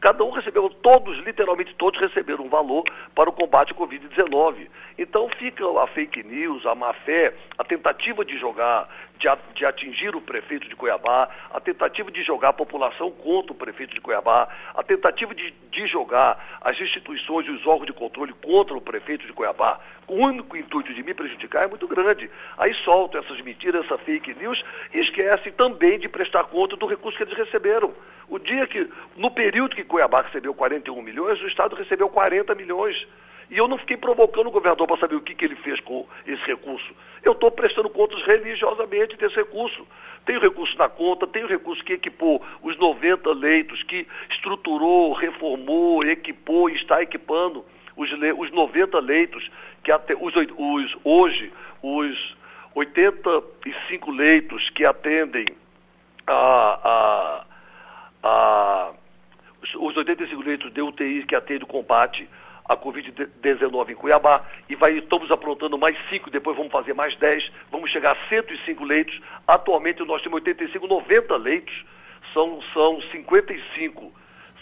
[0.00, 4.68] Cada um recebeu, todos, literalmente todos receberam um valor para o combate à Covid-19.
[4.98, 10.14] Então fica a fake news, a má fé, a tentativa de jogar, de, de, atingir
[10.14, 14.48] o prefeito de Cuiabá, a tentativa de jogar a população contra o prefeito de Cuiabá,
[14.74, 19.26] a tentativa de, de jogar as instituições e os órgãos de controle contra o prefeito
[19.26, 22.30] de Cuiabá, com o único intuito de me prejudicar é muito grande.
[22.56, 27.16] Aí soltam essas mentiras, essa fake news e esquecem também de prestar conta do recurso
[27.16, 27.94] que eles receberam.
[28.28, 33.06] O dia que, no período que Cuiabá recebeu 41 milhões, o Estado recebeu 40 milhões.
[33.50, 36.06] E eu não fiquei provocando o governador para saber o que, que ele fez com
[36.26, 36.92] esse recurso.
[37.22, 39.86] Eu estou prestando contas religiosamente desse recurso.
[40.24, 46.68] Tenho recurso na conta, tenho recurso que equipou os 90 leitos, que estruturou, reformou, equipou
[46.68, 47.64] e está equipando
[47.96, 49.50] os, os 90 leitos,
[49.82, 52.36] que até os, os, hoje os
[52.74, 55.46] 85 leitos que atendem
[56.26, 57.44] a, a,
[58.22, 58.92] a
[59.74, 62.28] os 85 leitos de UTI que atendem o combate
[62.68, 67.52] à Covid-19 em Cuiabá e vai, estamos aprontando mais 5, depois vamos fazer mais 10,
[67.70, 69.20] vamos chegar a 105 leitos.
[69.46, 71.84] Atualmente nós temos 85, 90 leitos,
[72.32, 74.12] são, são 55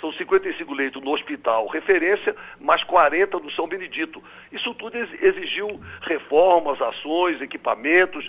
[0.05, 4.23] são 55 leitos no hospital referência, mais 40 no São Benedito.
[4.53, 8.29] Isso tudo exigiu reformas, ações, equipamentos,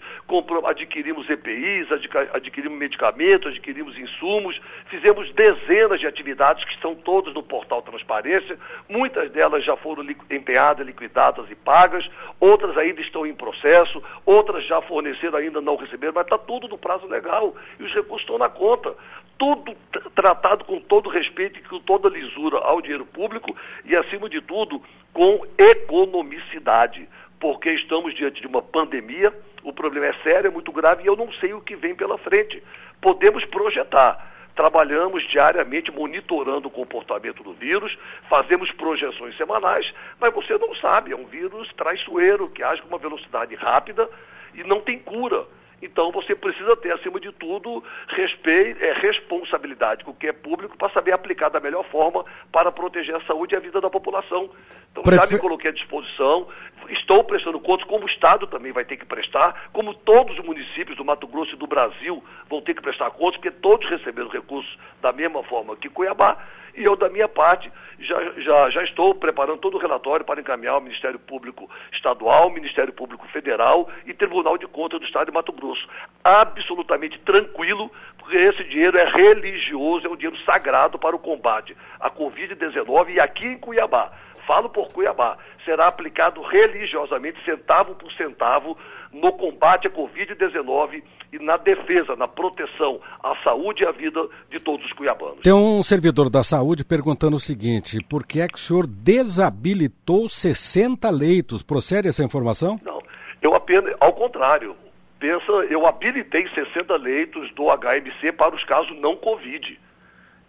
[0.66, 1.88] adquirimos EPIs,
[2.34, 8.58] adquirimos medicamentos, adquirimos insumos, fizemos dezenas de atividades que estão todas no portal Transparência.
[8.88, 12.10] Muitas delas já foram empenhadas, liquidadas e pagas,
[12.40, 16.78] outras ainda estão em processo, outras já forneceram, ainda não receberam, mas está tudo no
[16.78, 18.96] prazo legal e os recursos estão na conta
[19.38, 19.76] tudo
[20.14, 24.82] tratado com todo respeito com toda lisura ao dinheiro público e, acima de tudo,
[25.13, 27.08] com economicidade,
[27.39, 31.15] porque estamos diante de uma pandemia, o problema é sério, é muito grave e eu
[31.15, 32.62] não sei o que vem pela frente.
[33.01, 34.34] Podemos projetar.
[34.56, 37.97] Trabalhamos diariamente monitorando o comportamento do vírus,
[38.30, 42.97] fazemos projeções semanais, mas você não sabe, é um vírus traiçoeiro que age com uma
[42.97, 44.10] velocidade rápida
[44.54, 45.45] e não tem cura.
[45.86, 50.76] Então você precisa ter, acima de tudo, respeito, é, responsabilidade com o que é público
[50.78, 54.50] para saber aplicar da melhor forma para proteger a saúde e a vida da população.
[54.91, 55.28] Então Prefe...
[55.28, 56.48] já me coloquei à disposição,
[56.89, 60.98] estou prestando contas, como o Estado também vai ter que prestar, como todos os municípios
[60.98, 64.78] do Mato Grosso e do Brasil vão ter que prestar contas, porque todos receberam recursos
[65.02, 66.38] da mesma forma que Cuiabá,
[66.78, 70.74] e eu, da minha parte, já, já, já estou preparando todo o relatório para encaminhar
[70.74, 75.54] ao Ministério Público Estadual, Ministério Público Federal e Tribunal de Contas do Estado de Mato
[75.54, 75.88] Grosso.
[76.21, 82.12] Absolutamente tranquilo, porque esse dinheiro é religioso, é um dinheiro sagrado para o combate à
[82.12, 84.12] Covid-19 e aqui em Cuiabá
[84.46, 88.78] falo por Cuiabá, será aplicado religiosamente, centavo por centavo,
[89.12, 94.60] no combate à Covid-19 e na defesa, na proteção à saúde e à vida de
[94.60, 95.40] todos os cuiabanos.
[95.42, 100.28] Tem um servidor da saúde perguntando o seguinte: por que é que o senhor desabilitou
[100.30, 101.64] 60 leitos?
[101.64, 102.80] Procede essa informação?
[102.84, 103.02] Não,
[103.42, 104.76] eu apenas, ao contrário,
[105.20, 109.80] pensa, eu habilitei 60 leitos do HMC para os casos não Covid.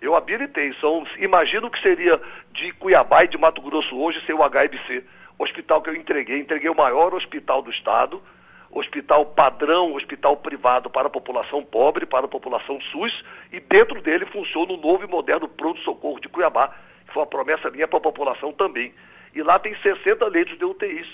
[0.00, 0.74] Eu habilitei.
[0.80, 2.20] São, imagino que seria
[2.52, 5.04] de Cuiabá e de Mato Grosso hoje ser o HMC.
[5.38, 6.38] Hospital que eu entreguei.
[6.38, 8.22] Entreguei o maior hospital do estado,
[8.70, 14.26] hospital padrão, hospital privado para a população pobre, para a população SUS, e dentro dele
[14.26, 16.74] funciona o novo e moderno pronto-socorro de Cuiabá,
[17.06, 18.94] que foi uma promessa minha para a população também.
[19.34, 21.06] E lá tem 60 leitos de UTIs.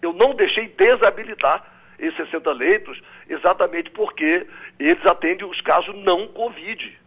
[0.00, 1.64] Eu não deixei desabilitar
[1.98, 4.46] esses 60 leitos, exatamente porque
[4.78, 6.98] eles atendem os casos não Covid.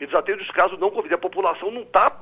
[0.00, 1.14] Eles atendem os casos não Covid.
[1.14, 2.16] A população não está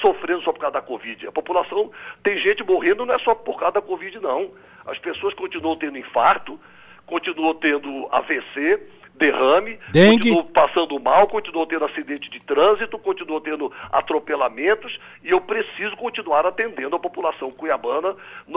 [0.00, 1.26] sofrendo só por causa da Covid.
[1.26, 1.90] A população
[2.22, 4.50] tem gente morrendo não é só por causa da Covid, não.
[4.86, 6.58] As pessoas continuam tendo infarto,
[7.06, 8.80] continuam tendo AVC,
[9.14, 10.30] derrame, Dengue.
[10.30, 16.46] continuou passando mal, continuou tendo acidente de trânsito, continuou tendo atropelamentos e eu preciso continuar
[16.46, 18.16] atendendo a população cuiabana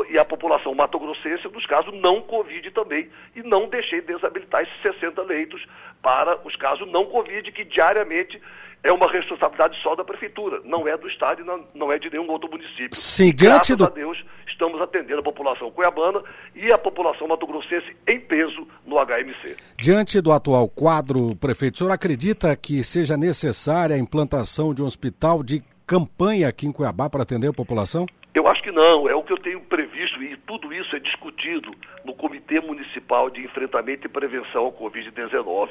[0.09, 3.09] e a população matogrossense nos casos não Covid também.
[3.35, 5.65] E não deixei desabilitar esses 60 leitos
[6.01, 8.41] para os casos não Covid que diariamente
[8.86, 12.30] é uma responsabilidade só da prefeitura, não é do estado e não, é de nenhum
[12.30, 12.95] outro município.
[12.95, 13.86] Sim, diante Graças do...
[13.86, 16.21] a Deus, estamos atendendo a população cuiabana
[16.54, 19.58] e a população mato-grossense em peso no HMC.
[19.80, 24.86] Diante do atual quadro, prefeito, o senhor acredita que seja necessária a implantação de um
[24.86, 28.06] hospital de campanha aqui em Cuiabá para atender a população?
[28.36, 31.74] Eu acho que não, é o que eu tenho previsto e tudo isso é discutido
[32.04, 35.69] no Comitê Municipal de Enfrentamento e Prevenção ao Covid-19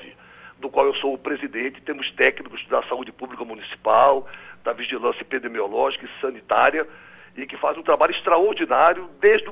[0.64, 1.83] do qual eu sou o presidente.
[1.83, 4.27] Temos técnicos da saúde pública municipal,
[4.64, 6.88] da vigilância epidemiológica e sanitária,
[7.37, 9.50] e que fazem um trabalho extraordinário desde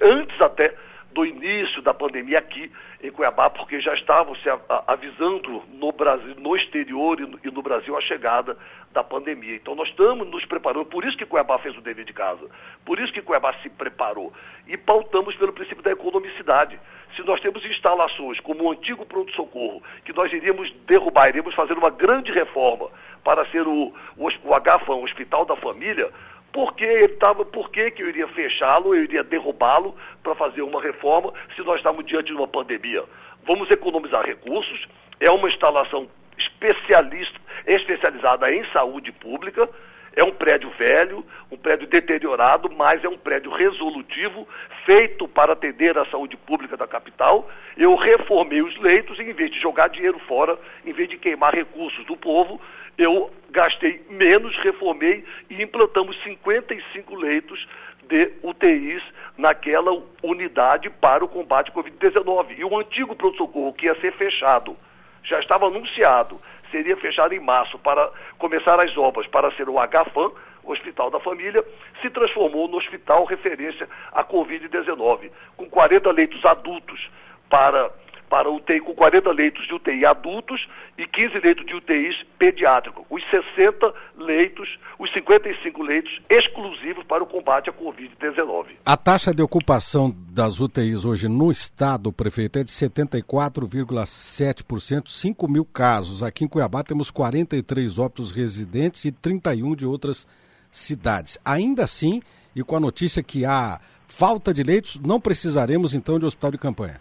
[0.00, 0.72] antes até
[1.12, 2.70] do início da pandemia aqui
[3.02, 4.48] em Cuiabá, porque já estavam se
[4.86, 8.56] avisando no Brasil, no exterior e no Brasil a chegada
[8.92, 9.56] da pandemia.
[9.56, 12.46] Então nós estamos nos preparando, por isso que Cuiabá fez o dever de casa,
[12.84, 14.32] por isso que Cuiabá se preparou.
[14.68, 16.78] E pautamos pelo princípio da economicidade
[17.14, 21.90] se nós temos instalações como o antigo pronto-socorro, que nós iríamos derrubar, iríamos fazer uma
[21.90, 22.90] grande reforma
[23.22, 26.10] para ser o, o, o HFAM, o Hospital da Família,
[26.52, 30.62] por que ele estava, por que, que eu iria fechá-lo, eu iria derrubá-lo para fazer
[30.62, 33.04] uma reforma se nós estamos diante de uma pandemia?
[33.44, 39.68] Vamos economizar recursos, é uma instalação especialista, especializada em saúde pública,
[40.16, 44.46] é um prédio velho, um prédio deteriorado, mas é um prédio resolutivo,
[44.84, 47.50] feito para atender a saúde pública da capital.
[47.76, 51.54] Eu reformei os leitos e, em vez de jogar dinheiro fora, em vez de queimar
[51.54, 52.60] recursos do povo,
[52.96, 57.66] eu gastei menos, reformei e implantamos 55 leitos
[58.08, 59.02] de UTIs
[59.36, 59.90] naquela
[60.22, 62.58] unidade para o combate à Covid-19.
[62.58, 64.76] E o antigo pronto-socorro, que ia ser fechado,
[65.22, 66.40] já estava anunciado,
[66.74, 70.32] seria fechado em março para começar as obras para ser o HFAM,
[70.64, 71.64] Hospital da Família,
[72.02, 77.08] se transformou no hospital referência à Covid-19, com 40 leitos adultos
[77.48, 77.92] para
[78.34, 80.66] para UTI com 40 leitos de UTI adultos
[80.98, 83.06] e 15 leitos de UTIs pediátrico.
[83.08, 88.70] Os 60 leitos, os 55 leitos exclusivos para o combate à Covid-19.
[88.84, 95.64] A taxa de ocupação das UTIs hoje no estado, prefeito, é de 74,7%, 5 mil
[95.64, 96.24] casos.
[96.24, 100.26] Aqui em Cuiabá temos 43 óbitos residentes e 31 de outras
[100.72, 101.38] cidades.
[101.44, 102.20] Ainda assim,
[102.52, 106.58] e com a notícia que há falta de leitos, não precisaremos então de hospital de
[106.58, 107.00] campanha.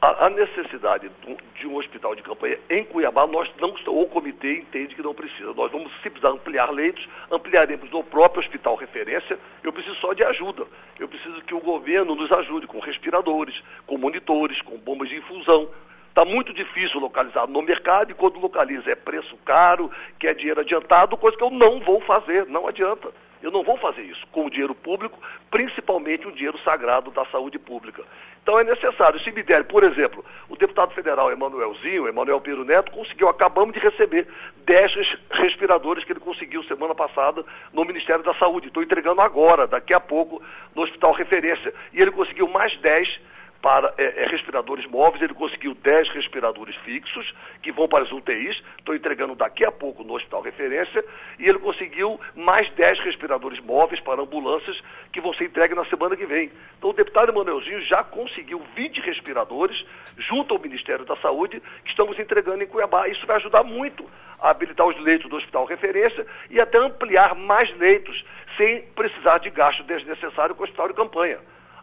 [0.00, 1.10] A, a necessidade
[1.56, 5.12] de um hospital de campanha em Cuiabá, nós não, ou o comitê entende que não
[5.12, 5.52] precisa.
[5.52, 9.36] Nós vamos, se precisar ampliar leitos, ampliaremos no próprio hospital referência.
[9.60, 10.66] Eu preciso só de ajuda.
[11.00, 15.68] Eu preciso que o governo nos ajude com respiradores, com monitores, com bombas de infusão.
[16.10, 20.60] Está muito difícil localizar no mercado e quando localiza é preço caro, que é dinheiro
[20.60, 23.12] adiantado, coisa que eu não vou fazer, não adianta.
[23.42, 25.18] Eu não vou fazer isso com o dinheiro público,
[25.50, 28.02] principalmente o dinheiro sagrado da saúde pública.
[28.42, 29.20] Então é necessário.
[29.20, 33.80] Se me der, por exemplo, o deputado federal Emanuelzinho, Emanuel Piro Neto, conseguiu, acabamos de
[33.80, 34.26] receber
[34.64, 38.68] 10 respiradores que ele conseguiu semana passada no Ministério da Saúde.
[38.68, 40.42] Estou entregando agora, daqui a pouco,
[40.74, 41.72] no Hospital Referência.
[41.92, 43.20] E ele conseguiu mais 10
[43.60, 48.62] para é, é, respiradores móveis, ele conseguiu 10 respiradores fixos, que vão para as UTIs,
[48.78, 51.04] estou entregando daqui a pouco no Hospital Referência,
[51.38, 56.16] e ele conseguiu mais 10 respiradores móveis para ambulâncias, que vão ser entregues na semana
[56.16, 56.52] que vem.
[56.78, 59.84] Então o deputado Emanuelzinho já conseguiu 20 respiradores,
[60.16, 63.08] junto ao Ministério da Saúde, que estamos entregando em Cuiabá.
[63.08, 64.08] Isso vai ajudar muito
[64.40, 68.24] a habilitar os leitos do Hospital Referência e até ampliar mais leitos,
[68.56, 71.38] sem precisar de gasto desnecessário com o Hospital de Campanha.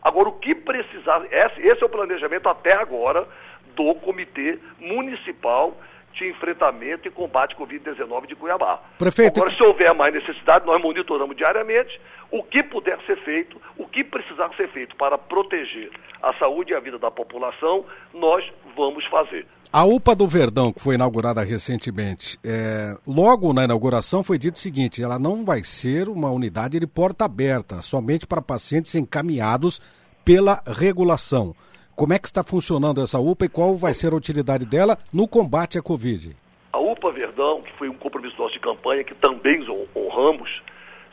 [0.06, 3.28] Agora, o que precisar, esse é o planejamento até agora
[3.76, 5.76] do Comitê Municipal
[6.16, 8.80] de Enfrentamento e Combate à Covid-19 de Cuiabá.
[8.98, 9.40] Prefeito.
[9.40, 12.00] Agora, se houver mais necessidade, nós monitoramos diariamente
[12.32, 16.76] o que puder ser feito, o que precisar ser feito para proteger a saúde e
[16.76, 18.44] a vida da população, nós
[18.76, 19.46] vamos fazer.
[19.72, 24.60] A UPA do Verdão, que foi inaugurada recentemente, é, logo na inauguração foi dito o
[24.60, 29.82] seguinte: ela não vai ser uma unidade de porta aberta, somente para pacientes encaminhados
[30.24, 31.54] pela regulação.
[31.96, 35.26] Como é que está funcionando essa UPA e qual vai ser a utilidade dela no
[35.26, 36.36] combate à Covid?
[36.74, 40.62] A UPA Verdão, que foi um compromisso nosso de campanha, que também honramos,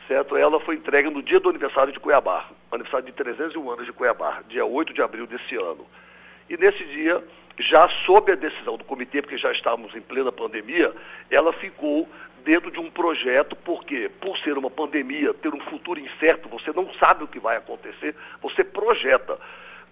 [0.09, 0.35] certo?
[0.35, 4.43] Ela foi entregue no dia do aniversário de Cuiabá, aniversário de 301 anos de Cuiabá,
[4.49, 5.87] dia 8 de abril desse ano.
[6.49, 7.23] E nesse dia
[7.57, 10.93] já sob a decisão do comitê, porque já estávamos em plena pandemia,
[11.31, 12.09] ela ficou
[12.43, 16.93] dentro de um projeto, porque por ser uma pandemia, ter um futuro incerto, você não
[16.95, 19.39] sabe o que vai acontecer, você projeta.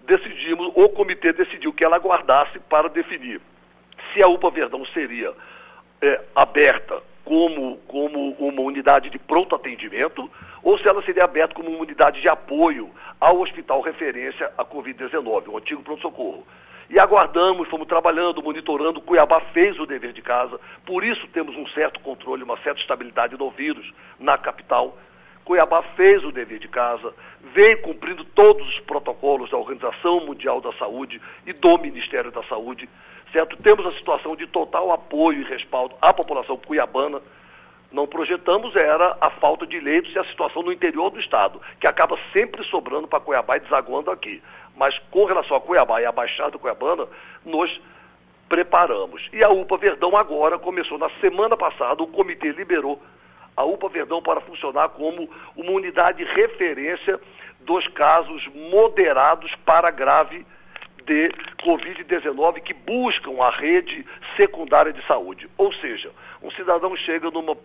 [0.04, 3.40] Decidimos, o comitê decidiu que ela aguardasse para definir
[4.12, 5.32] se a UPA Verdão seria
[6.00, 10.28] é, aberta como, como uma unidade de pronto atendimento
[10.62, 15.48] ou se ela seria aberta como uma unidade de apoio ao hospital referência à Covid-19,
[15.48, 16.46] o antigo pronto-socorro.
[16.90, 19.00] E aguardamos, fomos trabalhando, monitorando.
[19.00, 23.36] Cuiabá fez o dever de casa, por isso temos um certo controle, uma certa estabilidade
[23.36, 24.98] do vírus na capital.
[25.44, 27.12] Cuiabá fez o dever de casa,
[27.52, 32.88] vem cumprindo todos os protocolos da Organização Mundial da Saúde e do Ministério da Saúde,
[33.32, 33.56] certo?
[33.56, 37.20] Temos a situação de total apoio e respaldo à população cuiabana.
[37.90, 41.86] Não projetamos era a falta de leitos e a situação no interior do estado, que
[41.86, 44.42] acaba sempre sobrando para Cuiabá e desaguando aqui.
[44.76, 47.06] Mas com relação a Cuiabá e a Baixada Cuiabana,
[47.44, 47.78] nós
[48.48, 49.28] preparamos.
[49.32, 53.02] E a UPA Verdão agora começou na semana passada, o comitê liberou
[53.56, 57.20] a UPA Verdão para funcionar como uma unidade de referência
[57.60, 60.46] dos casos moderados para grave
[61.04, 61.30] de
[61.62, 65.48] Covid-19 que buscam a rede secundária de saúde.
[65.56, 66.10] Ou seja,
[66.42, 67.56] um cidadão chega numa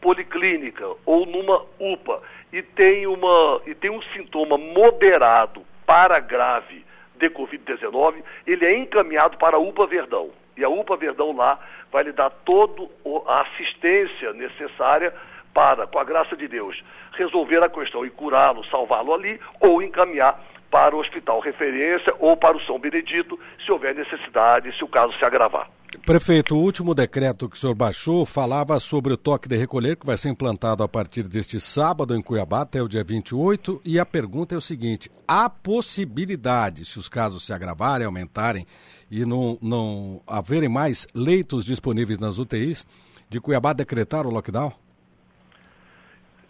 [0.00, 6.84] policlínica ou numa UPA e tem, uma, e tem um sintoma moderado para grave
[7.16, 10.30] de Covid-19, ele é encaminhado para a UPA Verdão.
[10.56, 11.58] E a UPA Verdão lá
[11.90, 12.88] vai lhe dar toda
[13.26, 15.14] a assistência necessária
[15.52, 20.42] para, com a graça de Deus, resolver a questão e curá-lo, salvá-lo ali, ou encaminhar
[20.70, 25.12] para o hospital referência ou para o São Benedito, se houver necessidade, se o caso
[25.18, 25.68] se agravar.
[26.06, 30.06] Prefeito, o último decreto que o senhor baixou falava sobre o toque de recolher que
[30.06, 33.82] vai ser implantado a partir deste sábado em Cuiabá até o dia 28.
[33.84, 38.66] E a pergunta é o seguinte: há possibilidade, se os casos se agravarem, aumentarem
[39.10, 42.86] e não, não haverem mais leitos disponíveis nas UTIs,
[43.28, 44.72] de Cuiabá decretar o lockdown?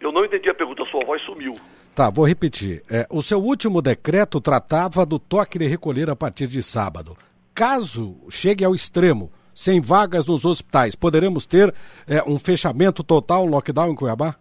[0.02, 1.54] Eu não entendi a pergunta, sua voz sumiu.
[1.94, 2.82] Tá, vou repetir.
[2.90, 7.16] É, o seu último decreto tratava do toque de recolher a partir de sábado.
[7.54, 11.72] Caso chegue ao extremo, sem vagas nos hospitais, poderemos ter
[12.08, 14.34] é, um fechamento total, um lockdown em Cuiabá?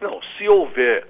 [0.00, 1.06] Não, se houver.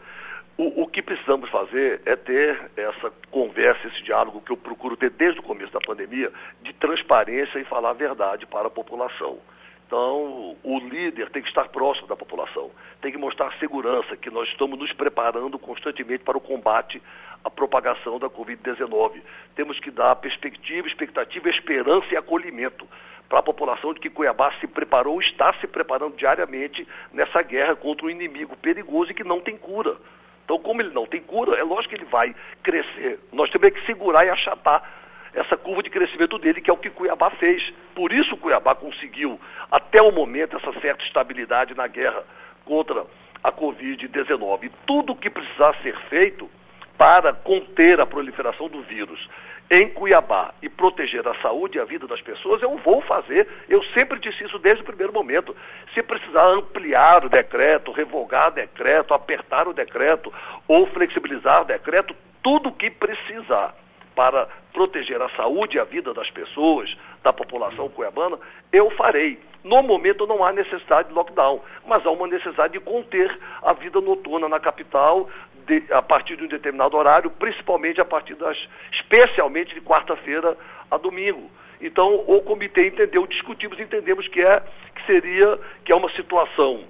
[0.59, 5.11] O, o, que precisamos fazer é ter essa conversa, esse diálogo que eu procuro ter
[5.11, 6.32] desde o começo da pandemia,
[6.62, 9.38] de transparência e falar a verdade para a população.
[9.87, 14.49] Então, o líder tem que estar próximo da população, tem que mostrar segurança, que nós
[14.49, 17.01] estamos nos preparando constantemente para o combate
[17.45, 19.22] à propagação da Covid-19.
[19.55, 22.87] Temos que dar perspectiva, expectativa, esperança e acolhimento
[23.28, 28.07] para a população de que Cuiabá se preparou, está se preparando diariamente nessa guerra contra
[28.07, 29.97] um inimigo perigoso e que não tem cura.
[30.45, 33.20] Então, como ele não tem cura, é lógico que ele vai crescer.
[33.32, 35.06] Nós temos que segurar e achatar
[35.37, 37.72] essa curva de crescimento dele, que é o que Cuiabá fez.
[37.95, 39.39] Por isso Cuiabá conseguiu,
[39.70, 42.24] até o momento, essa certa estabilidade na guerra
[42.64, 43.05] contra
[43.45, 44.70] a Covid-19.
[44.87, 46.51] Tudo o que precisar ser feito
[46.97, 49.28] para conter a proliferação do vírus
[49.70, 53.47] em Cuiabá e proteger a saúde e a vida das pessoas, eu vou fazer.
[53.68, 55.55] Eu sempre disse isso desde o primeiro momento.
[55.93, 60.32] Se precisar ampliar o decreto, revogar o decreto, apertar o decreto
[60.66, 63.74] ou flexibilizar o decreto, tudo o que precisar
[64.17, 68.39] para proteger a saúde e a vida das pessoas, da população cuiabana,
[68.73, 69.39] eu farei.
[69.62, 74.01] No momento não há necessidade de lockdown, mas há uma necessidade de conter a vida
[74.01, 75.29] noturna na capital
[75.67, 80.57] de, a partir de um determinado horário, principalmente a partir das, especialmente de quarta-feira
[80.91, 81.51] a domingo.
[81.81, 84.62] Então, o comitê entendeu, discutimos, entendemos que é
[84.95, 86.85] que seria que é uma situação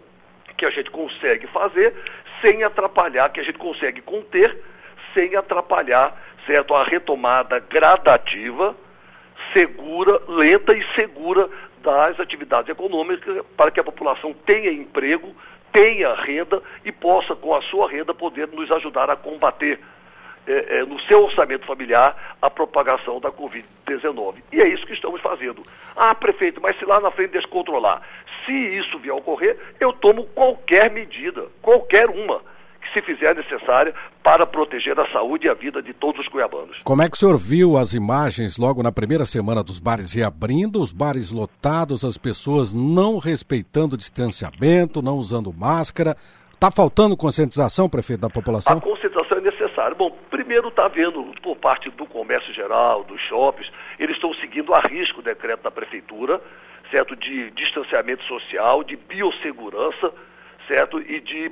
[0.56, 1.92] que a gente consegue fazer
[2.40, 4.56] sem atrapalhar, que a gente consegue conter
[5.12, 6.14] sem atrapalhar
[6.46, 6.74] certo?
[6.74, 8.74] A retomada gradativa,
[9.52, 11.48] segura, lenta e segura
[11.82, 15.34] das atividades econômicas para que a população tenha emprego,
[15.72, 19.78] tenha renda e possa, com a sua renda, poder nos ajudar a combater
[20.46, 24.36] é, é, no seu orçamento familiar a propagação da Covid-19.
[24.52, 25.62] E é isso que estamos fazendo.
[25.94, 28.00] Ah, prefeito, mas se lá na frente descontrolar,
[28.44, 32.40] se isso vier a ocorrer, eu tomo qualquer medida, qualquer uma
[32.86, 36.78] que se fizer necessária para proteger a saúde e a vida de todos os cuiabanos.
[36.84, 40.80] Como é que o senhor viu as imagens logo na primeira semana dos bares reabrindo,
[40.80, 46.16] os bares lotados, as pessoas não respeitando o distanciamento, não usando máscara?
[46.52, 48.78] Está faltando conscientização, prefeito, da população?
[48.78, 49.94] A conscientização é necessária.
[49.94, 54.80] Bom, primeiro está havendo, por parte do comércio geral, dos shoppings, eles estão seguindo a
[54.80, 56.40] risco o decreto da prefeitura,
[56.90, 60.10] certo, de distanciamento social, de biossegurança,
[60.66, 61.00] certo?
[61.00, 61.50] E de,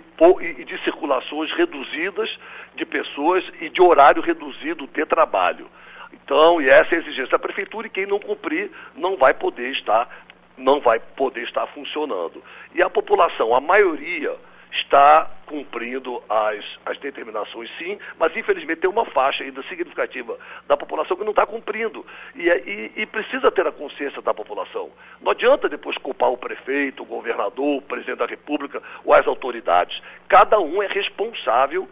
[0.59, 2.39] e de circulações reduzidas
[2.75, 5.69] de pessoas e de horário reduzido de trabalho.
[6.13, 9.71] Então, e essa é a exigência da prefeitura e quem não cumprir não vai poder
[9.71, 10.09] estar,
[10.57, 12.43] não vai poder estar funcionando.
[12.75, 14.35] E a população, a maioria,
[14.75, 21.17] está cumprindo as, as determinações, sim, mas infelizmente tem uma faixa ainda significativa da população
[21.17, 22.05] que não está cumprindo.
[22.35, 24.91] E, é, e, e, precisa ter a consciência da população.
[25.21, 30.03] Não adianta depois culpar o prefeito, o governador, o presidente da República ou as autoridades.
[30.29, 31.89] Cada um é responsável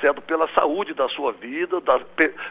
[0.00, 0.22] certo?
[0.22, 2.00] pela saúde da sua vida, da,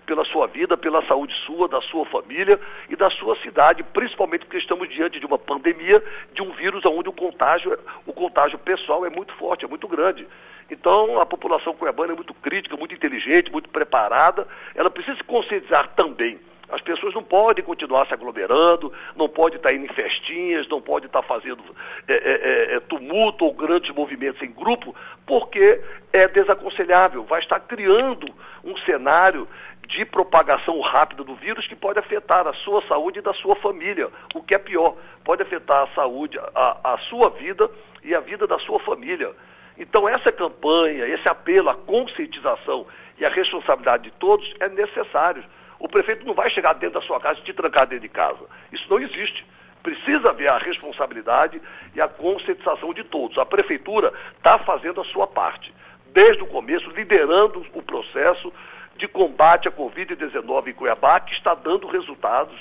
[0.06, 2.60] pela sua vida, pela saúde sua, da sua família
[2.90, 6.04] e da sua cidade, principalmente porque estamos diante de uma pandemia,
[6.34, 10.28] de um vírus onde o contágio, o contágio pessoal é muito forte, é muito grande.
[10.70, 14.48] Então, a população cuiabana é muito crítica, muito inteligente, muito preparada.
[14.74, 16.40] Ela precisa se conscientizar também
[16.70, 21.08] as pessoas não podem continuar se aglomerando, não podem estar indo em festinhas, não podem
[21.08, 21.64] estar fazendo
[22.08, 24.96] é, é, é, é, tumulto ou grandes movimentos em grupo,
[25.26, 27.24] porque é desaconselhável.
[27.24, 28.28] Vai estar criando
[28.64, 29.48] um cenário
[29.88, 34.10] de propagação rápida do vírus que pode afetar a sua saúde e da sua família.
[34.34, 37.70] O que é pior, pode afetar a saúde, a, a sua vida
[38.04, 39.32] e a vida da sua família.
[39.78, 42.88] Então, essa campanha, esse apelo à conscientização
[43.20, 45.44] e à responsabilidade de todos é necessário.
[45.80, 48.46] O prefeito não vai chegar dentro da sua casa e te trancar dentro de casa.
[48.72, 49.46] Isso não existe.
[49.84, 51.62] Precisa haver a responsabilidade
[51.94, 53.38] e a conscientização de todos.
[53.38, 55.74] A prefeitura está fazendo a sua parte,
[56.08, 58.52] desde o começo, liderando o processo
[58.98, 62.56] de combate à Covid-19 em Cuiabá, que está dando resultados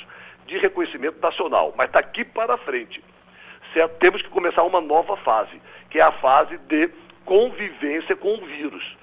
[0.46, 1.72] de reconhecimento nacional.
[1.76, 3.02] Mas está aqui para frente.
[3.72, 3.96] Certo?
[3.98, 6.90] Temos que começar uma nova fase, que é a fase de
[7.24, 8.93] convivência com o vírus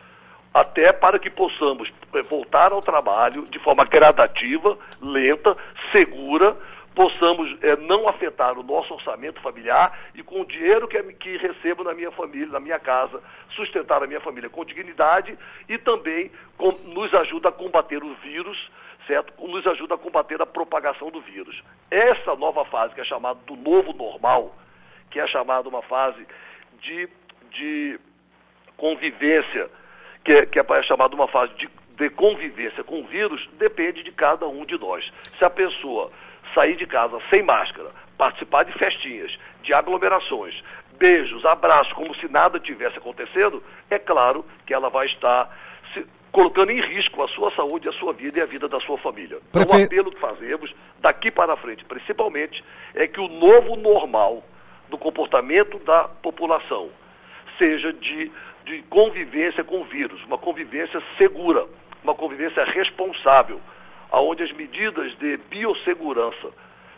[0.53, 5.55] até para que possamos eh, voltar ao trabalho de forma gradativa, lenta,
[5.91, 6.57] segura,
[6.93, 11.83] possamos é, não afetar o nosso orçamento familiar e com o dinheiro que, que recebo
[11.83, 15.37] na minha família, na minha casa, sustentar a minha família com dignidade
[15.69, 18.69] e também com, nos ajuda a combater o vírus,
[19.07, 19.33] certo?
[19.47, 21.63] Nos ajuda a combater a propagação do vírus.
[21.89, 24.55] Essa nova fase, que é chamada do novo normal,
[25.09, 26.25] que é chamada uma fase
[26.81, 27.07] de,
[27.51, 27.99] de
[28.75, 29.69] convivência
[30.23, 34.11] que é, que é chamada uma fase de, de convivência com o vírus, depende de
[34.11, 35.11] cada um de nós.
[35.37, 36.11] Se a pessoa
[36.53, 40.63] sair de casa sem máscara, participar de festinhas, de aglomerações,
[40.97, 45.49] beijos, abraços, como se nada tivesse acontecendo, é claro que ela vai estar
[45.93, 48.97] se, colocando em risco a sua saúde, a sua vida e a vida da sua
[48.97, 49.39] família.
[49.51, 49.67] Prefe...
[49.67, 52.63] Então, o apelo que fazemos daqui para frente, principalmente,
[52.93, 54.43] é que o novo normal
[54.89, 56.89] do comportamento da população
[57.57, 58.31] seja de,
[58.65, 61.65] de convivência com o vírus, uma convivência segura,
[62.03, 63.59] uma convivência responsável,
[64.11, 66.49] aonde as medidas de biossegurança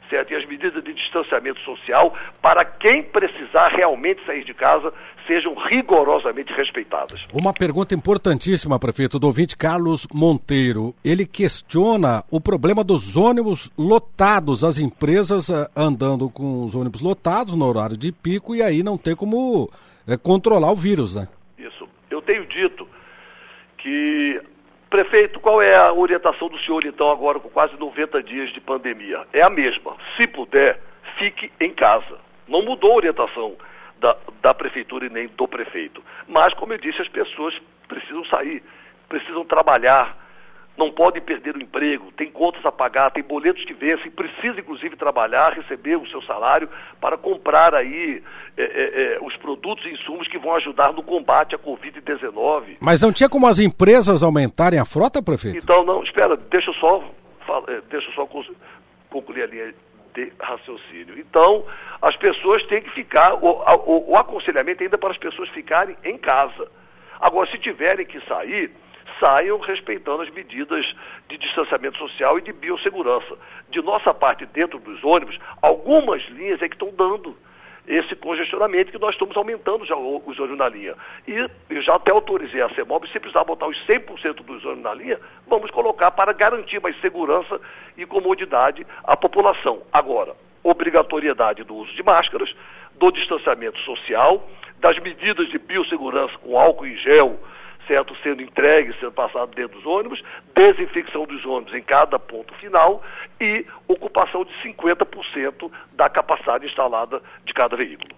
[0.09, 0.31] certo?
[0.31, 4.93] E as medidas de distanciamento social, para quem precisar realmente sair de casa,
[5.25, 7.25] sejam rigorosamente respeitadas.
[7.33, 10.93] Uma pergunta importantíssima, prefeito, do ouvinte Carlos Monteiro.
[11.03, 17.55] Ele questiona o problema dos ônibus lotados, as empresas uh, andando com os ônibus lotados
[17.55, 21.27] no horário de pico e aí não ter como uh, controlar o vírus, né?
[22.23, 22.87] Tenho dito
[23.77, 24.41] que
[24.93, 29.25] Prefeito, qual é a orientação do senhor, então, agora com quase 90 dias de pandemia?
[29.33, 29.97] É a mesma.
[30.15, 30.79] Se puder,
[31.17, 32.19] fique em casa.
[32.47, 33.55] Não mudou a orientação
[33.99, 36.03] da, da prefeitura e nem do prefeito.
[36.27, 38.61] Mas, como eu disse, as pessoas precisam sair,
[39.09, 40.15] precisam trabalhar,
[40.77, 44.95] não podem perder o emprego, tem contas a pagar, tem boletos que vencem, precisa inclusive
[44.95, 46.67] trabalhar, receber o seu salário
[46.99, 48.23] para comprar aí
[48.57, 52.77] é, é, é, os produtos e insumos que vão ajudar no combate à Covid-19.
[52.79, 55.57] Mas não tinha como as empresas aumentarem a frota, prefeito?
[55.57, 57.03] Então, não, espera, deixa eu só,
[57.67, 58.27] é, deixa eu só
[59.11, 59.75] concluir a linha
[60.15, 61.19] de raciocínio.
[61.19, 61.65] Então,
[62.01, 66.17] as pessoas têm que ficar, o, o, o aconselhamento ainda para as pessoas ficarem em
[66.17, 66.67] casa.
[67.19, 68.71] Agora, se tiverem que sair,
[69.19, 70.95] saiam respeitando as medidas
[71.27, 73.37] de distanciamento social e de biossegurança.
[73.69, 77.37] De nossa parte, dentro dos ônibus, algumas linhas é que estão dando
[77.87, 80.95] esse congestionamento que nós estamos aumentando já os ônibus na linha.
[81.27, 84.93] E eu já até autorizei a CEMOB, se precisar botar os 100% dos ônibus na
[84.93, 87.59] linha, vamos colocar para garantir mais segurança
[87.97, 89.81] e comodidade à população.
[89.91, 92.55] Agora, obrigatoriedade do uso de máscaras,
[92.95, 94.49] do distanciamento social,
[94.79, 97.39] das medidas de biossegurança com álcool em gel,
[97.87, 100.23] certo, sendo entregue, sendo passado dentro dos ônibus,
[100.55, 103.01] desinfecção dos ônibus em cada ponto final
[103.39, 108.15] e ocupação de 50% da capacidade instalada de cada veículo.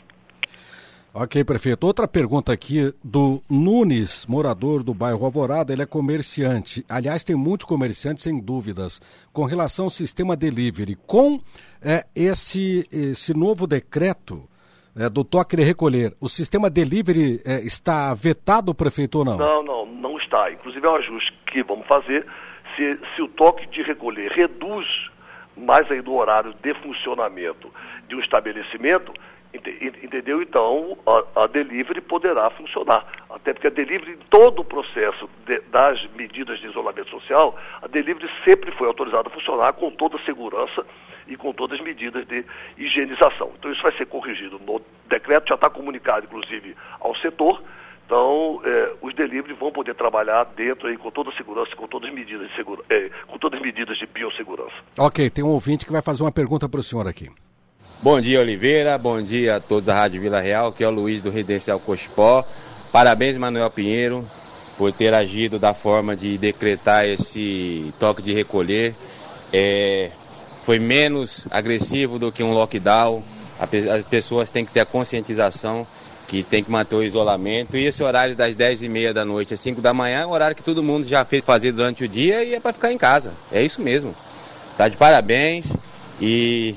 [1.18, 1.88] Ok, prefeito.
[1.88, 6.86] Outra pergunta aqui do Nunes, morador do bairro Alvorada, ele é comerciante.
[6.90, 9.00] Aliás, tem muitos comerciantes sem dúvidas
[9.32, 10.98] com relação ao sistema delivery.
[11.08, 11.40] Com
[11.82, 14.44] é, esse, esse novo decreto,
[14.98, 19.38] é, do toque de recolher, o sistema delivery é, está vetado, prefeito, ou não?
[19.38, 20.52] Não, não, não está.
[20.52, 22.26] Inclusive é um ajuste que vamos fazer.
[22.76, 25.12] Se, se o toque de recolher reduz
[25.56, 27.72] mais aí do horário de funcionamento
[28.08, 29.14] de um estabelecimento,
[29.56, 30.42] entendeu?
[30.42, 33.06] Então a, a, delivery poderá funcionar.
[33.30, 37.88] Até porque a delivery, em todo o processo de, das medidas de isolamento social, a
[37.88, 40.86] delivery sempre foi autorizada a funcionar com toda a segurança
[41.28, 42.46] e com todas as medidas de
[42.78, 43.52] higienização.
[43.58, 47.62] Então isso vai ser corrigido no decreto, já está comunicado inclusive ao setor.
[48.06, 52.10] Então, é, os delivery vão poder trabalhar dentro aí com toda a segurança, com todas
[52.10, 54.76] as medidas de segura, é, com todas as medidas de biossegurança.
[54.96, 57.32] Ok, tem um ouvinte que vai fazer uma pergunta para o senhor aqui.
[58.02, 58.98] Bom dia, Oliveira.
[58.98, 62.46] Bom dia a todos da Rádio Vila Real, que é o Luiz do Residencial Cospó.
[62.92, 64.24] Parabéns, Manuel Pinheiro,
[64.78, 68.94] por ter agido da forma de decretar esse toque de recolher.
[69.52, 70.12] É,
[70.66, 73.24] foi menos agressivo do que um lockdown.
[73.60, 75.88] As pessoas têm que ter a conscientização
[76.28, 77.78] que tem que manter o isolamento.
[77.78, 80.32] E esse horário das 10 e meia da noite às 5 da manhã é um
[80.32, 82.98] horário que todo mundo já fez fazer durante o dia e é para ficar em
[82.98, 83.34] casa.
[83.52, 84.14] É isso mesmo.
[84.78, 85.74] Tá de parabéns
[86.22, 86.76] e.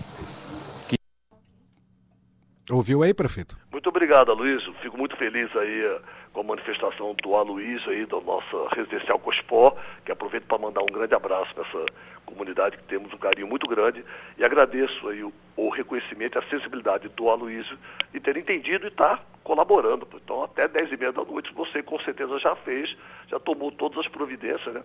[2.71, 3.57] Ouviu aí, prefeito?
[3.73, 4.63] Muito obrigado, Luiz.
[4.83, 6.01] Fico muito feliz aí eh,
[6.33, 10.87] com a manifestação do Aloysio aí, da nossa residencial Cospó, que aproveito para mandar um
[10.87, 11.87] grande abraço para essa
[12.27, 14.05] comunidade que temos um carinho muito grande
[14.37, 17.79] e agradeço aí o, o reconhecimento e a sensibilidade do Aloysio
[18.13, 20.07] de ter entendido e estar tá colaborando.
[20.15, 22.95] Então até 10 e meia da noite você com certeza já fez,
[23.29, 24.83] já tomou todas as providências né,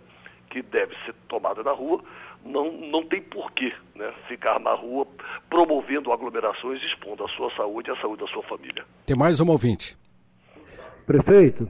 [0.53, 1.99] que deve ser tomada na rua.
[2.45, 5.07] Não, não tem porquê né, ficar na rua
[5.49, 8.85] promovendo aglomerações, expondo a sua saúde e a saúde da sua família.
[9.05, 9.97] Tem mais um ouvinte.
[11.07, 11.67] Prefeito,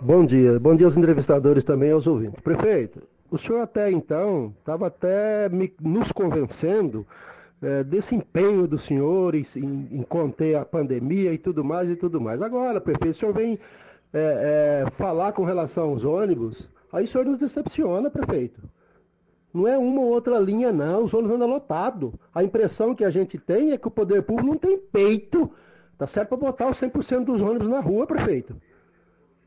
[0.00, 0.58] bom dia.
[0.58, 2.40] Bom dia aos entrevistadores também aos ouvintes.
[2.40, 7.06] Prefeito, o senhor até então estava até me, nos convencendo
[7.60, 12.20] é, desse empenho do senhor em, em, conter a pandemia e tudo mais e tudo
[12.20, 12.40] mais.
[12.40, 13.58] Agora, prefeito, o senhor vem
[14.14, 18.60] é, é, falar com relação aos ônibus, aí o senhor nos decepciona, prefeito.
[19.52, 21.04] Não é uma ou outra linha, não.
[21.04, 22.12] Os ônibus andam lotados.
[22.34, 25.50] A impressão que a gente tem é que o poder público não tem peito,
[25.96, 28.60] tá certo, para botar os 100% dos ônibus na rua, prefeito.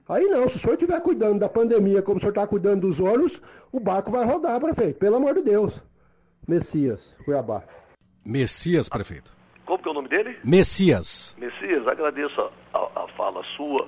[0.09, 2.99] Aí não, se o senhor estiver cuidando da pandemia como o senhor está cuidando dos
[2.99, 4.99] ônibus, o barco vai rodar, prefeito.
[4.99, 5.81] Pelo amor de Deus.
[6.47, 7.63] Messias, Cuiabá.
[8.25, 9.31] Messias, prefeito.
[9.65, 10.37] Como que é o nome dele?
[10.43, 11.37] Messias.
[11.39, 13.87] Messias, agradeço a, a, a fala sua.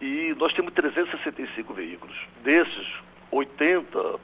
[0.00, 2.16] E nós temos 365 veículos.
[2.42, 2.86] Desses,
[3.32, 4.18] 80%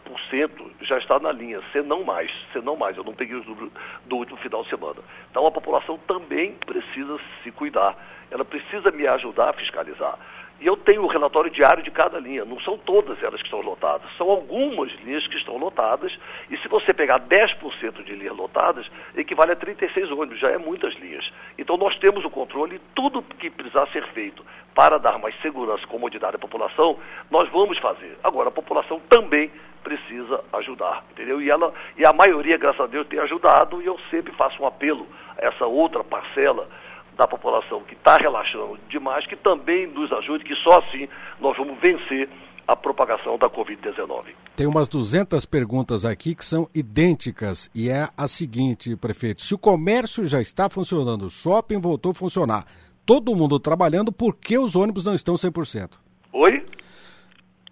[0.81, 2.97] já está na linha, se não mais, se não mais.
[2.97, 3.71] Eu não peguei os números
[4.07, 5.01] do último final de semana.
[5.31, 7.97] Então a população também precisa se cuidar.
[8.31, 10.19] Ela precisa me ajudar a fiscalizar.
[10.63, 12.45] E eu tenho o relatório diário de cada linha.
[12.45, 16.17] Não são todas elas que estão lotadas, são algumas linhas que estão lotadas.
[16.49, 20.95] E se você pegar 10% de linhas lotadas, equivale a 36 ônibus, já é muitas
[20.95, 21.33] linhas.
[21.59, 25.89] Então nós temos o controle, tudo que precisar ser feito para dar mais segurança e
[25.89, 26.97] comodidade à população,
[27.29, 28.17] nós vamos fazer.
[28.23, 29.51] Agora, a população também
[29.83, 31.43] precisa ajudar, entendeu?
[31.43, 34.67] E, ela, e a maioria, graças a Deus, tem ajudado e eu sempre faço um
[34.67, 36.69] apelo a essa outra parcela
[37.17, 41.09] da população que está relaxando demais, que também nos ajude, que só assim
[41.41, 42.29] nós vamos vencer
[42.67, 44.29] a propagação da Covid-19.
[44.57, 49.59] Tem umas 200 perguntas aqui que são idênticas e é a seguinte, prefeito: se o
[49.59, 52.65] comércio já está funcionando, o shopping voltou a funcionar,
[53.05, 55.93] todo mundo trabalhando, por que os ônibus não estão 100%?
[56.33, 56.65] Oi?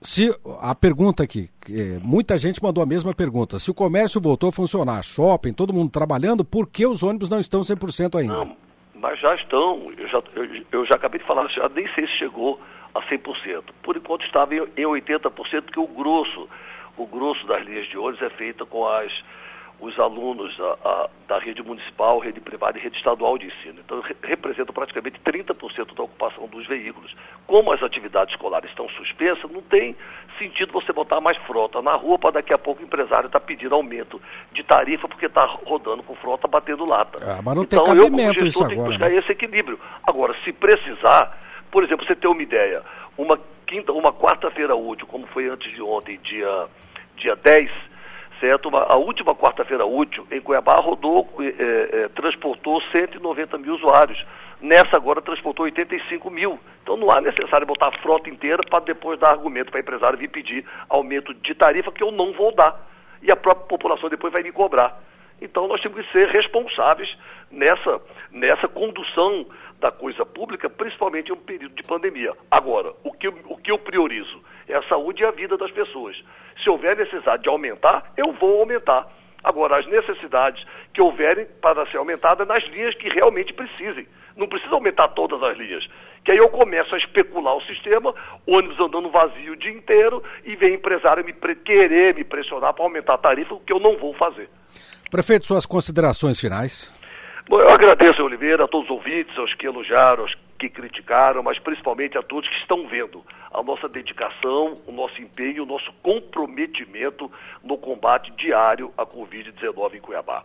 [0.03, 3.59] Se a pergunta aqui, é, muita gente mandou a mesma pergunta.
[3.59, 7.39] Se o comércio voltou a funcionar, shopping, todo mundo trabalhando, por que os ônibus não
[7.39, 8.33] estão 100% ainda?
[8.33, 8.57] Não,
[9.01, 9.93] mas já estão.
[9.97, 12.61] Eu já, eu, eu já acabei de falar, já nem sei se chegou
[12.95, 13.65] a 100%.
[13.83, 16.49] Por enquanto estava em, em 80%, porque o grosso,
[16.97, 19.25] o grosso das linhas de ônibus é feita com as
[19.81, 23.81] os alunos a, a, da rede municipal, rede privada e rede estadual de ensino.
[23.85, 27.17] Então, re, representam praticamente 30% da ocupação dos veículos.
[27.47, 29.97] Como as atividades escolares estão suspensas, não tem
[30.39, 33.47] sentido você botar mais frota na rua para daqui a pouco o empresário estar tá
[33.47, 34.21] pedindo aumento
[34.53, 37.19] de tarifa porque está rodando com frota batendo lata.
[37.23, 38.91] Ah, mas não então, tem eu, como cabimento gestor, isso tenho que agora.
[38.91, 39.17] buscar né?
[39.17, 39.81] esse equilíbrio.
[40.03, 41.39] Agora, se precisar,
[41.71, 42.83] por exemplo, você ter uma ideia,
[43.17, 46.67] uma quinta, uma quarta-feira útil, como foi antes de ontem, dia,
[47.17, 47.71] dia 10,
[48.41, 48.69] certo?
[48.69, 51.55] Uma- a última quarta-feira útil, em Cuiabá, rodou, eh,
[51.93, 54.27] eh, transportou 190 mil usuários.
[54.61, 56.59] Nessa agora transportou 85 mil.
[56.83, 60.29] Então não há necessário botar a frota inteira para depois dar argumento para empresário vir
[60.29, 62.89] pedir aumento de tarifa que eu não vou dar.
[63.23, 65.01] E a própria população depois vai me cobrar.
[65.41, 67.17] Então nós temos que ser responsáveis
[67.51, 69.47] nessa, nessa condução
[69.79, 72.35] da coisa pública, principalmente em um período de pandemia.
[72.51, 76.23] Agora, o que, o que eu priorizo é a saúde e a vida das pessoas.
[76.63, 79.07] Se houver necessidade de aumentar, eu vou aumentar.
[79.43, 84.07] Agora, as necessidades que houverem para ser aumentadas nas linhas que realmente precisem.
[84.37, 85.89] Não precisa aumentar todas as linhas.
[86.23, 88.15] Que aí eu começo a especular o sistema,
[88.47, 93.15] ônibus andando vazio o dia inteiro e vem empresário me querer me pressionar para aumentar
[93.15, 94.49] a tarifa, o que eu não vou fazer.
[95.11, 96.93] Prefeito, suas considerações finais.
[97.49, 101.59] Bom, eu agradeço, Oliveira, a todos os ouvintes, aos que elogiaram, aos que criticaram, mas
[101.59, 107.33] principalmente a todos que estão vendo a nossa dedicação, o nosso empenho, o nosso comprometimento
[107.65, 110.45] no combate diário à Covid-19 em Cuiabá.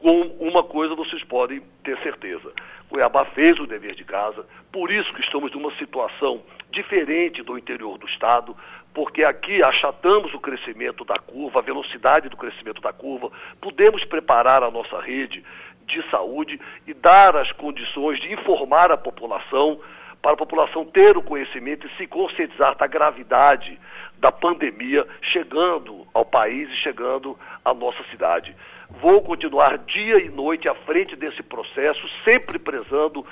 [0.00, 2.50] Com uma coisa vocês podem ter certeza:
[2.88, 7.98] Cuiabá fez o dever de casa, por isso que estamos numa situação diferente do interior
[7.98, 8.56] do estado,
[8.94, 13.30] porque aqui achatamos o crescimento da curva, a velocidade do crescimento da curva,
[13.60, 15.44] pudemos preparar a nossa rede
[15.90, 19.80] de saúde e dar as condições de informar a população,
[20.22, 23.78] para a população ter o conhecimento e se conscientizar da gravidade
[24.18, 28.54] da pandemia chegando ao país e chegando à nossa cidade.
[29.00, 33.24] Vou continuar dia e noite à frente desse processo, sempre prezando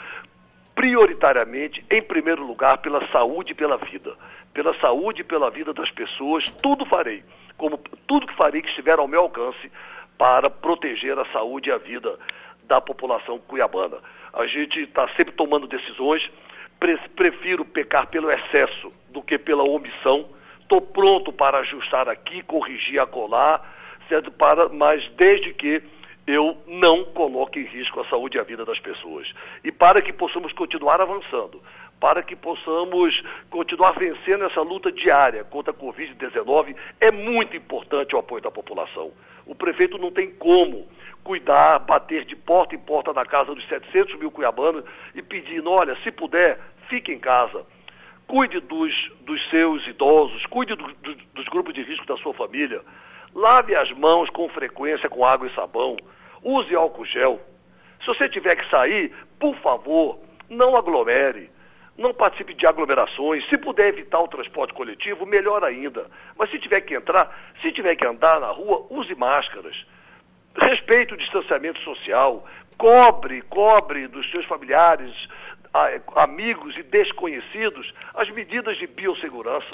[0.75, 4.15] prioritariamente, em primeiro lugar, pela saúde e pela vida.
[4.55, 7.23] Pela saúde e pela vida das pessoas, tudo farei,
[7.57, 9.71] como tudo que farei que estiver ao meu alcance
[10.17, 12.19] para proteger a saúde e a vida
[12.69, 13.99] da população cuiabana.
[14.33, 16.31] A gente está sempre tomando decisões,
[16.79, 20.29] pre- prefiro pecar pelo excesso do que pela omissão.
[20.61, 23.61] Estou pronto para ajustar aqui, corrigir acolá,
[24.09, 24.31] certo?
[24.31, 25.83] Para, mas desde que
[26.27, 29.33] eu não coloque em risco a saúde e a vida das pessoas.
[29.65, 31.63] E para que possamos continuar avançando,
[31.99, 38.19] para que possamos continuar vencendo essa luta diária contra a Covid-19, é muito importante o
[38.19, 39.11] apoio da população.
[39.47, 40.87] O prefeito não tem como
[41.25, 45.97] cuidar, bater de porta em porta na casa dos 700 mil cuiabanos e pedindo, olha,
[46.03, 46.59] se puder,
[46.89, 47.65] fique em casa.
[48.27, 52.83] Cuide dos, dos seus idosos, cuide do- do- dos grupos de risco da sua família.
[53.35, 55.97] Lave as mãos com frequência com água e sabão.
[56.43, 57.41] Use álcool gel.
[58.01, 61.51] Se você tiver que sair, por favor, não aglomere.
[61.97, 63.45] Não participe de aglomerações.
[63.49, 66.09] Se puder evitar o transporte coletivo, melhor ainda.
[66.39, 69.85] Mas se tiver que entrar, se tiver que andar na rua, use máscaras.
[70.59, 72.45] Respeite o distanciamento social.
[72.77, 75.29] Cobre, cobre dos seus familiares
[76.17, 79.71] amigos e desconhecidos as medidas de biossegurança.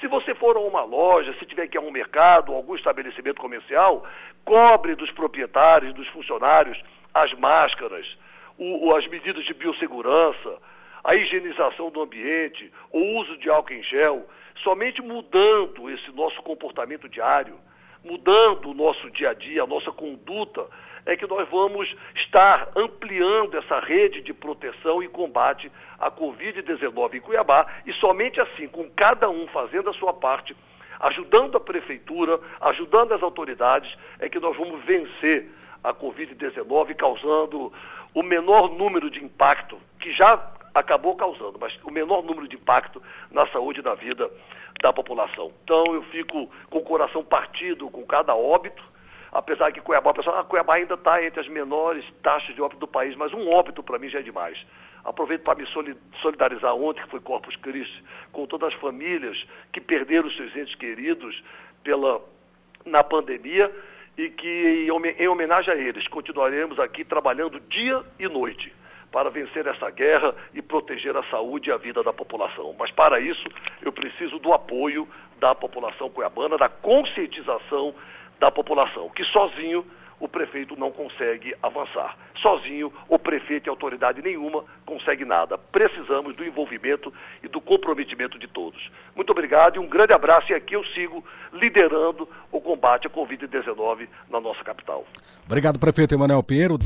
[0.00, 3.40] Se você for a uma loja, se tiver que ir a um mercado, algum estabelecimento
[3.40, 4.04] comercial,
[4.44, 6.82] cobre dos proprietários, dos funcionários,
[7.14, 8.16] as máscaras,
[8.58, 10.58] o, as medidas de biossegurança,
[11.04, 14.28] a higienização do ambiente, o uso de álcool em gel.
[14.62, 17.58] Somente mudando esse nosso comportamento diário,
[18.04, 20.66] mudando o nosso dia a dia, a nossa conduta,
[21.04, 27.20] é que nós vamos estar ampliando essa rede de proteção e combate à Covid-19 em
[27.20, 30.56] Cuiabá e somente assim, com cada um fazendo a sua parte,
[31.00, 35.50] ajudando a prefeitura, ajudando as autoridades, é que nós vamos vencer
[35.82, 37.72] a Covid-19, causando
[38.14, 43.02] o menor número de impacto, que já acabou causando, mas o menor número de impacto
[43.30, 44.30] na saúde e na vida
[44.82, 45.52] da população.
[45.62, 48.82] Então eu fico com o coração partido com cada óbito,
[49.30, 52.88] apesar que Cuiabá, pessoal, ah, Cuiabá ainda está entre as menores taxas de óbito do
[52.88, 54.58] país, mas um óbito para mim já é demais.
[55.04, 55.66] Aproveito para me
[56.20, 61.42] solidarizar ontem, que foi Corpus Christi, com todas as famílias que perderam seus entes queridos
[61.82, 62.20] pela,
[62.84, 63.72] na pandemia
[64.16, 64.86] e que,
[65.18, 68.72] em homenagem a eles, continuaremos aqui trabalhando dia e noite
[69.12, 72.74] para vencer essa guerra e proteger a saúde e a vida da população.
[72.78, 73.46] Mas para isso,
[73.82, 75.06] eu preciso do apoio
[75.38, 77.94] da população cuiabana, da conscientização
[78.40, 79.84] da população, que sozinho
[80.22, 82.16] o prefeito não consegue avançar.
[82.36, 85.58] Sozinho, o prefeito e autoridade nenhuma consegue nada.
[85.58, 88.88] Precisamos do envolvimento e do comprometimento de todos.
[89.16, 90.52] Muito obrigado e um grande abraço.
[90.52, 95.04] E aqui eu sigo liderando o combate à Covid-19 na nossa capital.
[95.44, 96.78] Obrigado, prefeito Emanuel Pinheiro.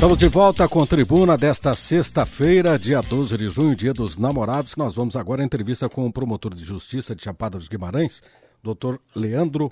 [0.00, 4.74] Estamos de volta com a tribuna desta sexta-feira, dia 12 de junho, dia dos namorados.
[4.74, 8.22] Nós vamos agora à entrevista com o promotor de justiça de Chapada dos Guimarães,
[8.62, 9.70] doutor Leandro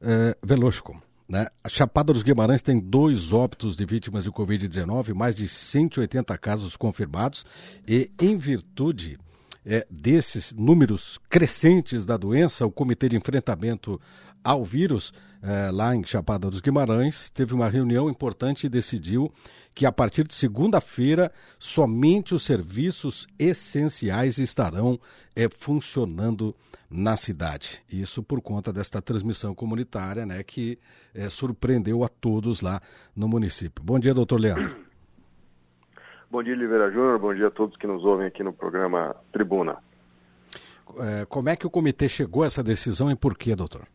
[0.00, 1.02] eh, Velosco.
[1.28, 1.46] Né?
[1.62, 6.74] A Chapada dos Guimarães tem dois óbitos de vítimas de Covid-19, mais de 180 casos
[6.74, 7.44] confirmados,
[7.86, 9.18] e em virtude
[9.66, 14.00] é, desses números crescentes da doença, o Comitê de Enfrentamento
[14.42, 19.32] ao Vírus, é, lá em Chapada dos Guimarães, teve uma reunião importante e decidiu
[19.74, 24.98] que a partir de segunda-feira somente os serviços essenciais estarão
[25.34, 26.54] é, funcionando
[26.90, 27.82] na cidade.
[27.90, 30.78] Isso por conta desta transmissão comunitária, né, que
[31.14, 32.80] é, surpreendeu a todos lá
[33.14, 33.82] no município.
[33.82, 34.76] Bom dia, doutor Leandro.
[36.30, 37.18] Bom dia, Oliveira Júnior.
[37.18, 39.78] Bom dia a todos que nos ouvem aqui no programa Tribuna.
[41.28, 43.88] Como é que o comitê chegou a essa decisão e por quê, doutor?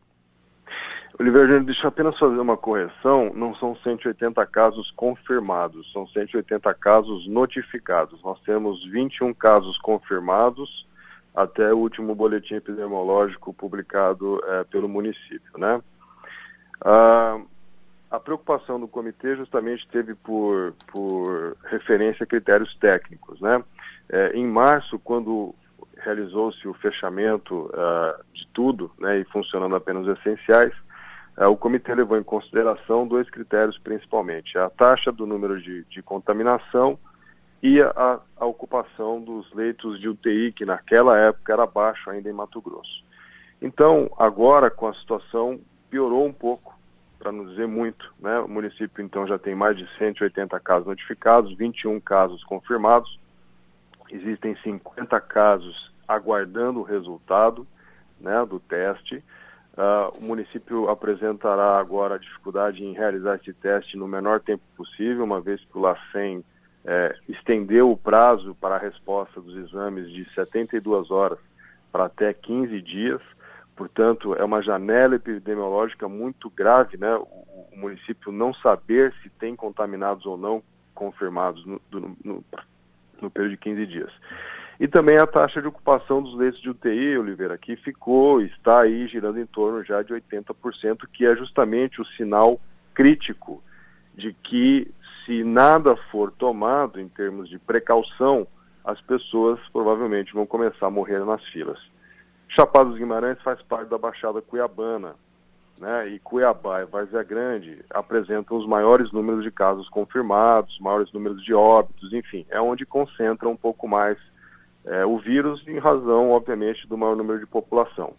[1.18, 3.32] Oliveira Júnior, deixa eu apenas fazer uma correção.
[3.34, 8.22] Não são 180 casos confirmados, são 180 casos notificados.
[8.22, 10.86] Nós temos 21 casos confirmados
[11.34, 15.82] até o último boletim epidemiológico publicado é, pelo município, né?
[16.82, 17.40] Ah,
[18.12, 23.42] a preocupação do comitê justamente teve por, por referência critérios técnicos.
[23.42, 23.64] Né?
[24.10, 25.54] É, em março, quando
[25.98, 30.72] realizou-se o fechamento uh, de tudo né, e funcionando apenas essenciais,
[31.38, 36.98] o comitê levou em consideração dois critérios principalmente: a taxa do número de, de contaminação
[37.62, 42.34] e a, a, ocupação dos leitos de UTI, que naquela época era baixo ainda em
[42.34, 43.04] Mato Grosso.
[43.62, 45.60] Então, agora com a situação
[45.90, 46.78] piorou um pouco
[47.18, 48.14] para não dizer muito.
[48.20, 48.38] Né?
[48.40, 53.20] O município, então, já tem mais de 180 casos notificados, 21 casos confirmados,
[54.12, 57.66] existem 50 casos aguardando o resultado
[58.20, 59.24] né, do teste.
[59.78, 65.24] Uh, o município apresentará agora a dificuldade em realizar esse teste no menor tempo possível,
[65.24, 66.44] uma vez que o LACEN
[66.86, 71.40] é, estendeu o prazo para a resposta dos exames de 72 horas
[71.92, 73.22] para até 15 dias.
[73.76, 77.16] Portanto, é uma janela epidemiológica muito grave, né?
[77.16, 80.64] O, o município não saber se tem contaminados ou não
[80.94, 82.46] confirmados no, no,
[83.22, 84.12] no, período de 15 dias.
[84.80, 89.08] E também a taxa de ocupação dos leitos de UTI, Oliveira, que ficou, está aí
[89.08, 92.60] girando em torno já de 80%, que é justamente o sinal
[92.94, 93.64] crítico
[94.14, 94.92] de que
[95.26, 98.48] se nada for tomado em termos de precaução,
[98.84, 101.80] as pessoas provavelmente vão começar a morrer nas filas.
[102.48, 105.16] Chapada dos Guimarães faz parte da Baixada Cuiabana,
[105.80, 106.08] né?
[106.10, 111.54] E Cuiabá e Várzea Grande apresentam os maiores números de casos confirmados, maiores números de
[111.54, 114.18] óbitos, enfim, é onde concentra um pouco mais
[114.86, 118.14] é, o vírus em razão, obviamente, do maior número de população.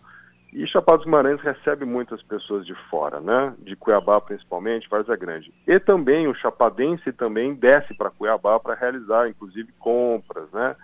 [0.53, 3.53] E Chapada dos Guimarães recebe muitas pessoas de fora, né?
[3.59, 5.53] De Cuiabá principalmente, Várzea Grande.
[5.67, 10.75] E também o chapadense também desce para Cuiabá para realizar, inclusive, compras, né?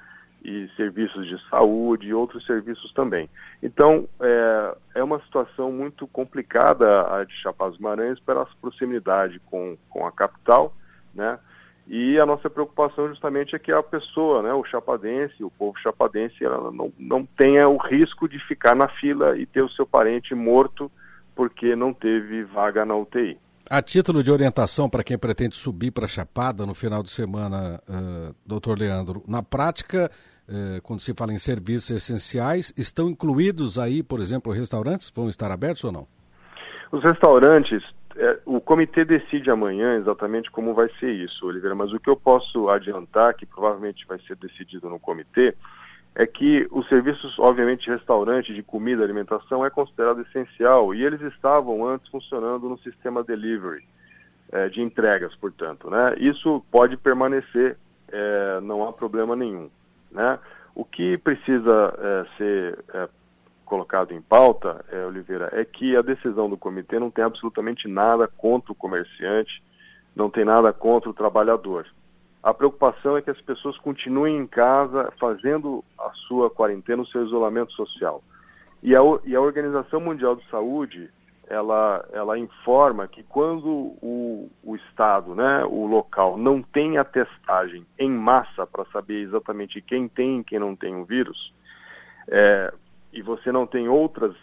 [0.44, 3.30] e serviços de saúde e outros serviços também.
[3.62, 9.76] Então, é, é uma situação muito complicada a de Chapada dos Maranhães pela proximidade com,
[9.88, 10.74] com a capital,
[11.14, 11.38] né?
[11.94, 16.42] E a nossa preocupação justamente é que a pessoa, né, o chapadense, o povo chapadense,
[16.42, 20.34] ela não, não tenha o risco de ficar na fila e ter o seu parente
[20.34, 20.90] morto
[21.36, 23.38] porque não teve vaga na UTI.
[23.68, 27.78] A título de orientação para quem pretende subir para a Chapada no final de semana,
[27.86, 30.10] uh, doutor Leandro, na prática,
[30.48, 35.12] uh, quando se fala em serviços essenciais, estão incluídos aí, por exemplo, restaurantes?
[35.14, 36.06] Vão estar abertos ou não?
[36.90, 37.82] Os restaurantes,
[38.16, 42.16] é, o comitê decide amanhã exatamente como vai ser isso, Oliveira, mas o que eu
[42.16, 45.54] posso adiantar, que provavelmente vai ser decidido no comitê,
[46.14, 51.20] é que os serviços, obviamente, de restaurante, de comida, alimentação, é considerado essencial e eles
[51.22, 53.82] estavam antes funcionando no sistema delivery,
[54.50, 55.88] é, de entregas, portanto.
[55.88, 56.14] Né?
[56.18, 59.70] Isso pode permanecer, é, não há problema nenhum.
[60.10, 60.38] Né?
[60.74, 63.08] O que precisa é, ser é,
[63.72, 68.28] colocado em pauta, é, Oliveira, é que a decisão do comitê não tem absolutamente nada
[68.28, 69.62] contra o comerciante,
[70.14, 71.86] não tem nada contra o trabalhador.
[72.42, 77.24] A preocupação é que as pessoas continuem em casa fazendo a sua quarentena, o seu
[77.24, 78.22] isolamento social.
[78.82, 81.08] E a, e a Organização Mundial de Saúde,
[81.48, 87.86] ela, ela informa que quando o, o Estado, né, o local, não tem a testagem
[87.98, 91.54] em massa para saber exatamente quem tem e quem não tem o vírus,
[92.28, 92.72] é,
[93.12, 94.34] e você não tem outras,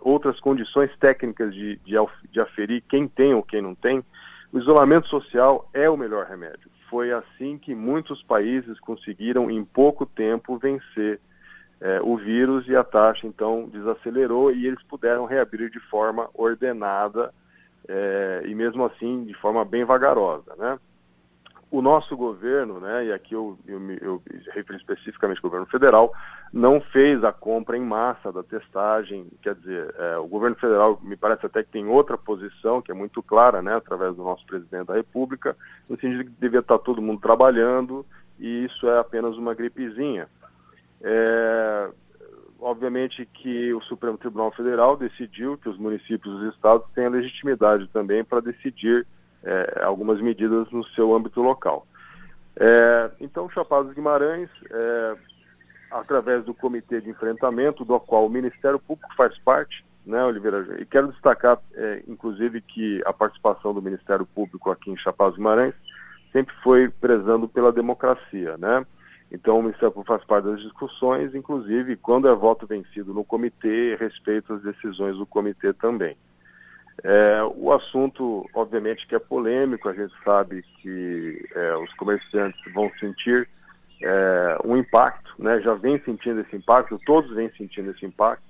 [0.00, 1.96] outras condições técnicas de, de,
[2.30, 4.04] de aferir quem tem ou quem não tem,
[4.52, 10.06] o isolamento social é o melhor remédio foi assim que muitos países conseguiram, em pouco
[10.06, 11.20] tempo, vencer
[11.80, 17.32] é, o vírus e a taxa, então, desacelerou e eles puderam reabrir de forma ordenada
[17.88, 20.78] é, e, mesmo assim, de forma bem vagarosa, né?
[21.70, 24.22] O nosso governo, né, e aqui eu, eu, eu
[24.54, 26.12] refiro especificamente ao governo federal,
[26.52, 31.16] não fez a compra em massa da testagem, quer dizer, é, o governo federal me
[31.16, 34.86] parece até que tem outra posição, que é muito clara, né, através do nosso presidente
[34.86, 35.56] da República,
[35.88, 38.06] no sentido de que devia estar todo mundo trabalhando
[38.38, 40.28] e isso é apenas uma gripezinha.
[41.02, 41.90] É,
[42.60, 47.10] obviamente que o Supremo Tribunal Federal decidiu que os municípios e os estados têm a
[47.10, 49.06] legitimidade também para decidir
[49.46, 51.86] é, algumas medidas no seu âmbito local.
[52.56, 55.16] É, então, Chapados Guimarães, é,
[55.90, 60.80] através do Comitê de Enfrentamento, do qual o Ministério Público faz parte, né, Oliveira?
[60.80, 65.74] E quero destacar, é, inclusive, que a participação do Ministério Público aqui em Chapados Guimarães
[66.32, 68.84] sempre foi prezando pela democracia, né?
[69.30, 73.96] Então, o Ministério Público faz parte das discussões, inclusive quando é voto vencido no comitê,
[73.96, 76.16] respeita as decisões do comitê também.
[77.04, 82.90] É, o assunto, obviamente, que é polêmico, a gente sabe que é, os comerciantes vão
[82.98, 83.48] sentir
[84.02, 85.60] é, um impacto, né?
[85.60, 88.42] já vem sentindo esse impacto, todos vêm sentindo esse impacto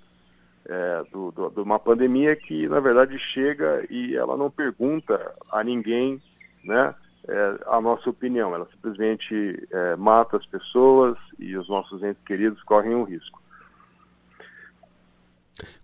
[0.69, 5.63] é, do, do, de uma pandemia que, na verdade, chega e ela não pergunta a
[5.63, 6.21] ninguém
[6.65, 6.95] né,
[7.29, 12.63] é, a nossa opinião, ela simplesmente é, mata as pessoas e os nossos entes queridos
[12.63, 13.41] correm um risco.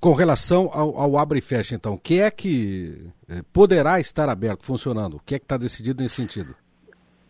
[0.01, 2.99] Com relação ao, ao abre e fecha, então, o que é que
[3.29, 5.17] eh, poderá estar aberto, funcionando?
[5.17, 6.55] O que é que está decidido nesse sentido?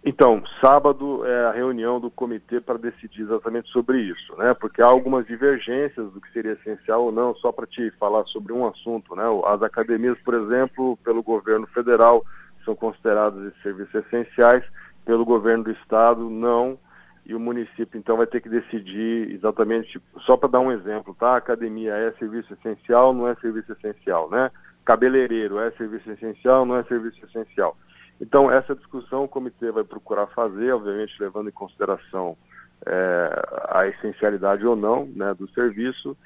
[0.05, 4.53] Então, sábado é a reunião do comitê para decidir exatamente sobre isso, né?
[4.53, 8.53] Porque há algumas divergências do que seria essencial ou não, só para te falar sobre
[8.53, 9.23] um assunto, né?
[9.47, 12.25] As academias, por exemplo, pelo governo federal,
[12.65, 14.65] são consideradas serviços essenciais,
[15.05, 16.77] pelo governo do estado, não
[17.25, 21.37] e o município então vai ter que decidir exatamente, só para dar um exemplo, tá?
[21.37, 24.51] academia é serviço essencial, não é serviço essencial, né?
[24.85, 27.77] Cabeleireiro é serviço essencial, não é serviço essencial.
[28.21, 32.37] Então essa discussão o comitê vai procurar fazer, obviamente levando em consideração
[32.85, 36.17] é, a essencialidade ou não né, do serviço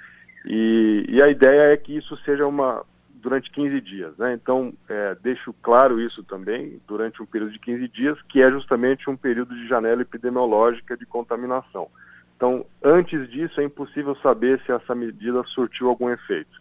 [0.47, 2.84] e, e a ideia é que isso seja uma
[3.27, 4.16] durante 15 dias.
[4.16, 4.35] Né?
[4.35, 9.11] Então, é, deixo claro isso também, durante um período de 15 dias, que é justamente
[9.11, 11.89] um período de janela epidemiológica de contaminação.
[12.37, 16.57] Então, antes disso, é impossível saber se essa medida surtiu algum efeito.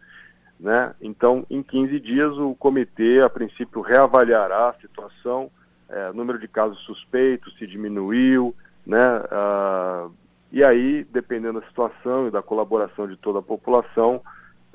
[0.59, 0.91] Né?
[0.99, 5.51] Então, em 15 dias, o comitê, a princípio, reavaliará a situação,
[5.87, 8.55] é, número de casos suspeitos, se diminuiu,
[8.87, 9.21] né?
[9.29, 10.07] Ah,
[10.51, 14.23] e aí, dependendo da situação e da colaboração de toda a população,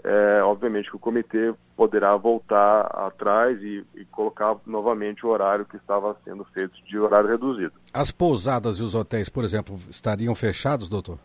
[0.04, 5.76] é, obviamente que o comitê poderá voltar atrás e, e, colocar novamente o horário que
[5.76, 7.72] estava sendo feito de horário reduzido.
[7.92, 11.18] As pousadas e os hotéis, por exemplo, estariam fechados, doutor?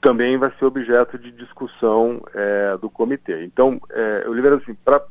[0.00, 3.44] Também vai ser objeto de discussão é, do comitê.
[3.44, 5.02] Então, é, Oliveira, assim, para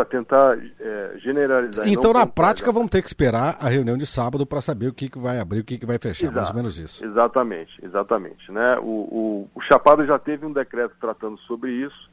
[0.00, 1.86] para tentar é, generalizar.
[1.86, 5.10] Então, na prática, vamos ter que esperar a reunião de sábado para saber o que,
[5.10, 7.04] que vai abrir, o que, que vai fechar, Exato, mais ou menos isso.
[7.04, 8.50] Exatamente, exatamente.
[8.50, 8.78] Né?
[8.78, 12.10] O, o, o Chapado já teve um decreto tratando sobre isso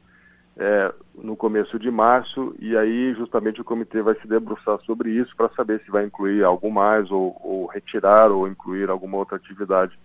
[0.58, 5.34] é, no começo de março, e aí justamente o comitê vai se debruçar sobre isso
[5.34, 9.98] para saber se vai incluir algo mais, ou, ou retirar, ou incluir alguma outra atividade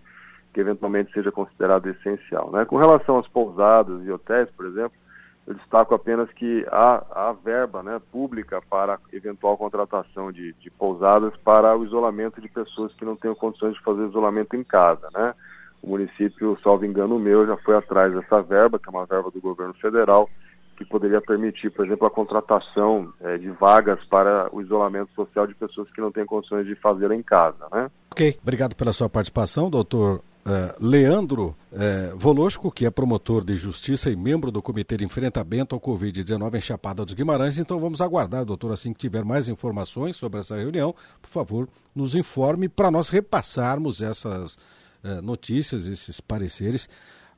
[0.54, 2.50] que eventualmente seja considerada essencial.
[2.52, 2.64] Né?
[2.64, 5.03] Com relação às pousadas e hotéis, por exemplo,
[5.46, 11.36] eu destaco apenas que há, há verba né, pública para eventual contratação de, de, pousadas
[11.44, 15.06] para o isolamento de pessoas que não tenham condições de fazer isolamento em casa.
[15.12, 15.34] Né?
[15.82, 19.40] O município, salvo engano meu, já foi atrás dessa verba, que é uma verba do
[19.40, 20.30] governo federal,
[20.78, 25.54] que poderia permitir, por exemplo, a contratação é, de vagas para o isolamento social de
[25.54, 27.68] pessoas que não têm condições de fazer em casa.
[27.70, 27.90] Né?
[28.10, 34.10] Ok, obrigado pela sua participação, doutor Uh, Leandro uh, Volosco, que é promotor de justiça
[34.10, 37.56] e membro do Comitê de Enfrentamento ao Covid-19 em Chapada dos Guimarães.
[37.56, 42.14] Então vamos aguardar, doutor, assim que tiver mais informações sobre essa reunião, por favor, nos
[42.14, 44.56] informe para nós repassarmos essas
[45.02, 46.88] uh, notícias, esses pareceres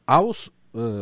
[0.07, 0.50] aos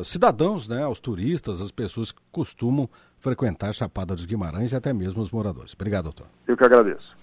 [0.04, 2.88] cidadãos, né, aos turistas, às pessoas que costumam
[3.18, 5.74] frequentar Chapada dos Guimarães e até mesmo os moradores.
[5.74, 6.28] Obrigado, doutor.
[6.46, 7.16] Eu que agradeço.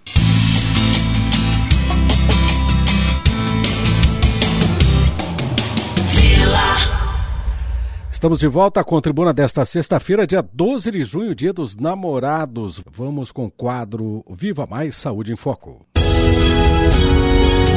[8.11, 12.79] Estamos de volta com a tribuna desta sexta-feira, dia 12 de junho, dia dos namorados.
[12.91, 15.85] Vamos com o quadro Viva Mais Saúde em Foco.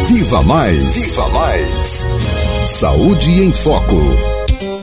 [0.07, 0.95] Viva Mais!
[0.95, 2.07] Viva Mais!
[2.67, 3.97] Saúde em Foco.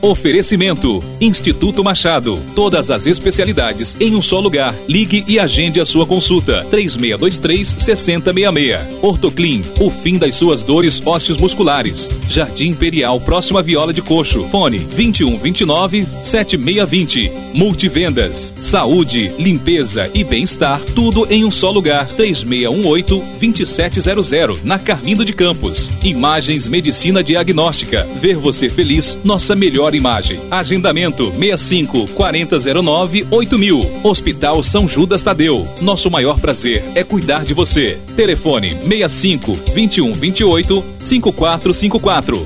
[0.02, 2.40] Oferecimento: Instituto Machado.
[2.56, 4.74] Todas as especialidades em um só lugar.
[4.88, 6.66] Ligue e agende a sua consulta.
[6.72, 8.80] 3623-6066.
[9.00, 9.62] Ortoclin.
[9.78, 12.10] O fim das suas dores ósseos musculares.
[12.28, 14.42] Jardim Imperial, próxima Viola de Coxo.
[14.44, 17.30] Fone: 2129-7620.
[17.54, 18.52] Multivendas.
[18.58, 20.80] Saúde, limpeza e bem-estar.
[20.96, 22.08] Tudo em um só lugar.
[22.08, 24.64] 3618-2700.
[24.64, 25.88] Na Carmindo de Campos.
[26.02, 28.04] Imagens Medicina Diagnóstica.
[28.20, 29.16] Ver você feliz.
[29.22, 30.40] Nossa melhor melhor imagem.
[30.50, 34.00] Agendamento 65 4009 8000.
[34.02, 35.66] Hospital São Judas Tadeu.
[35.80, 37.98] Nosso maior prazer é cuidar de você.
[38.16, 42.44] Telefone 65 21 28 5454.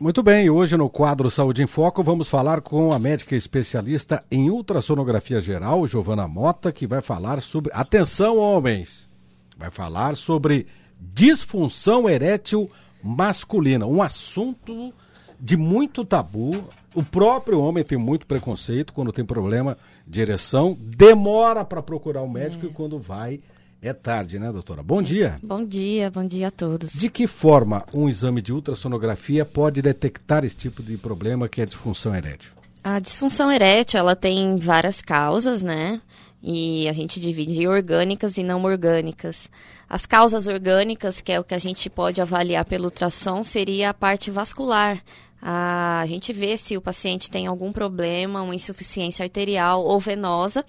[0.00, 4.50] Muito bem, hoje no quadro Saúde em Foco vamos falar com a médica especialista em
[4.50, 7.72] ultrassonografia geral, Giovana Mota, que vai falar sobre.
[7.74, 9.08] Atenção, homens!
[9.56, 10.66] Vai falar sobre
[11.14, 12.68] disfunção erétil
[13.02, 14.92] masculina, um assunto
[15.38, 16.64] de muito tabu.
[16.92, 22.28] O próprio homem tem muito preconceito quando tem problema de ereção, demora para procurar um
[22.28, 22.68] médico é.
[22.68, 23.40] e quando vai
[23.80, 24.82] é tarde, né, doutora?
[24.82, 25.36] Bom dia.
[25.42, 26.92] Bom dia, bom dia a todos.
[26.92, 31.64] De que forma um exame de ultrassonografia pode detectar esse tipo de problema que é
[31.64, 32.50] a disfunção erétil?
[32.82, 36.00] A disfunção erétil, ela tem várias causas, né?
[36.46, 39.50] E a gente divide em orgânicas e não orgânicas.
[39.88, 43.94] As causas orgânicas, que é o que a gente pode avaliar pelo ultrassom, seria a
[43.94, 45.02] parte vascular.
[45.40, 50.66] A gente vê se o paciente tem algum problema, uma insuficiência arterial ou venosa,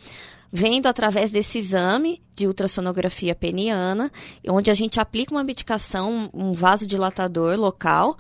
[0.52, 4.12] vendo através desse exame de ultrassonografia peniana,
[4.48, 8.18] onde a gente aplica uma medicação, um vasodilatador local,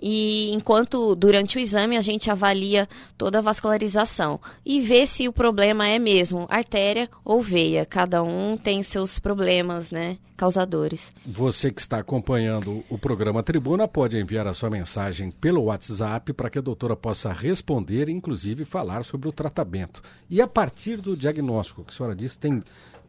[0.00, 5.32] e enquanto durante o exame a gente avalia toda a vascularização e vê se o
[5.32, 7.86] problema é mesmo artéria ou veia.
[7.86, 11.10] Cada um tem seus problemas, né, causadores.
[11.26, 16.50] Você que está acompanhando o programa Tribuna pode enviar a sua mensagem pelo WhatsApp para
[16.50, 20.02] que a doutora possa responder, inclusive falar sobre o tratamento.
[20.28, 22.62] E a partir do diagnóstico que a senhora disse, tem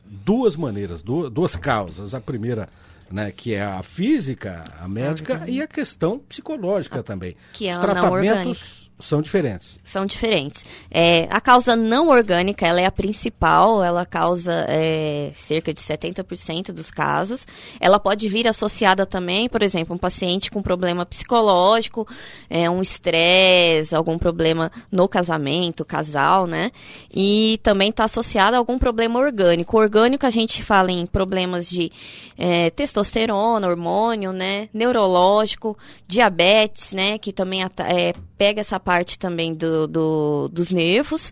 [0.06, 2.14] duas maneiras, duas, duas causas.
[2.14, 2.70] A primeira
[3.10, 7.36] né, que é a física, a médica, e a questão psicológica também.
[7.54, 9.80] Que é Os tratamentos são diferentes.
[9.84, 10.66] São diferentes.
[10.90, 16.72] É, a causa não orgânica, ela é a principal, ela causa é, cerca de 70%
[16.72, 17.46] dos casos.
[17.80, 22.08] Ela pode vir associada também, por exemplo, um paciente com problema psicológico,
[22.50, 26.72] é, um estresse, algum problema no casamento, casal, né?
[27.14, 29.76] E também está associada a algum problema orgânico.
[29.76, 31.92] O orgânico a gente fala em problemas de
[32.38, 34.70] é, testosterona, hormônio, né?
[34.74, 35.78] Neurológico,
[36.08, 37.18] diabetes, né?
[37.18, 41.32] Que também é, pega essa parte também do, do dos nervos.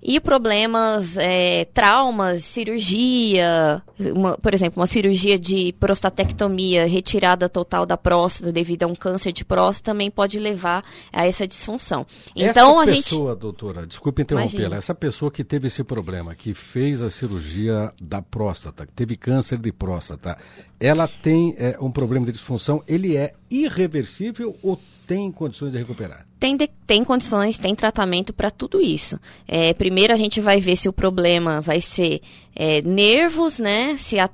[0.00, 7.96] E problemas, é, traumas, cirurgia, uma, por exemplo, uma cirurgia de prostatectomia, retirada total da
[7.96, 12.06] próstata devido a um câncer de próstata, também pode levar a essa disfunção.
[12.34, 13.40] Então, essa a pessoa, gente...
[13.40, 18.86] doutora, desculpe interrompê-la, essa pessoa que teve esse problema, que fez a cirurgia da próstata,
[18.86, 20.38] que teve câncer de próstata,
[20.80, 26.28] ela tem é, um problema de disfunção, ele é irreversível ou tem condições de recuperar?
[26.38, 29.18] tem, de, tem condições, tem tratamento para tudo isso.
[29.46, 32.20] É, primeiro a gente vai ver se o problema vai ser
[32.54, 33.96] é, nervos, né?
[33.96, 34.30] Se a,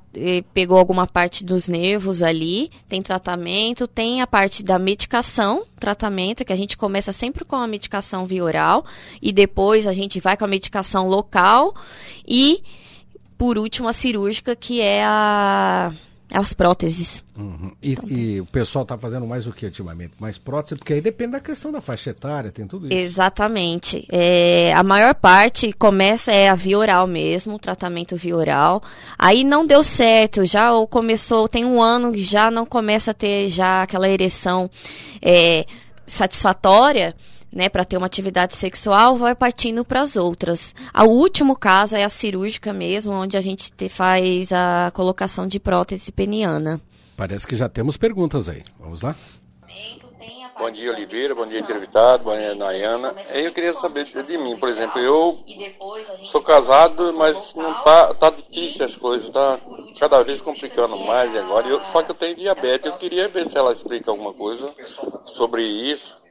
[0.53, 6.53] pegou alguma parte dos nervos ali, tem tratamento, tem a parte da medicação, tratamento, que
[6.53, 8.85] a gente começa sempre com a medicação via oral
[9.21, 11.73] e depois a gente vai com a medicação local
[12.27, 12.61] e
[13.37, 15.91] por último a cirúrgica, que é a
[16.35, 17.23] as próteses.
[17.37, 17.71] Uhum.
[17.81, 20.13] E, e, o pessoal está fazendo mais o que ultimamente?
[20.19, 20.75] Mais prótese?
[20.75, 22.95] Porque aí depende da questão da faixa etária, tem tudo isso.
[22.95, 24.05] Exatamente.
[24.11, 28.83] É, a maior parte começa é a via oral mesmo, tratamento via oral.
[29.17, 33.13] Aí não deu certo, já ou começou, tem um ano que já não começa a
[33.13, 34.69] ter já aquela ereção
[35.21, 35.65] é,
[36.05, 37.15] satisfatória
[37.55, 40.75] né, para ter uma atividade sexual, vai partindo para as outras.
[40.93, 45.57] O último caso é a cirúrgica mesmo, onde a gente te, faz a colocação de
[45.57, 46.81] prótese peniana.
[47.15, 48.61] Parece que já temos perguntas aí.
[48.77, 49.15] Vamos lá?
[50.57, 51.35] Bom dia, Oliveira.
[51.35, 52.23] Bom dia, entrevistado.
[52.23, 53.13] Bom dia, Nayana.
[53.33, 55.43] Eu queria saber de mim, por exemplo, eu
[56.23, 59.59] sou casado, mas não tá, tá difícil as coisas, tá
[59.99, 61.67] cada vez complicando mais agora.
[61.67, 62.85] Eu, só que eu tenho diabetes.
[62.85, 64.73] Eu queria ver se ela explica alguma coisa
[65.25, 66.24] sobre isso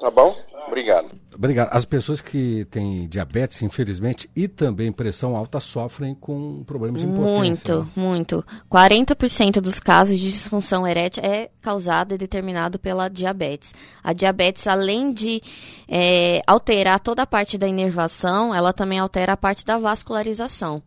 [0.00, 0.36] Tá bom?
[0.66, 1.14] Obrigado.
[1.34, 1.68] Obrigado.
[1.72, 7.76] As pessoas que têm diabetes, infelizmente, e também pressão alta sofrem com problemas de impotência.
[7.76, 7.90] Muito, né?
[7.94, 8.44] muito.
[8.70, 13.74] 40% dos casos de disfunção erétil é causado e determinado pela diabetes.
[14.02, 15.42] A diabetes, além de
[15.88, 20.82] é, alterar toda a parte da inervação, ela também altera a parte da vascularização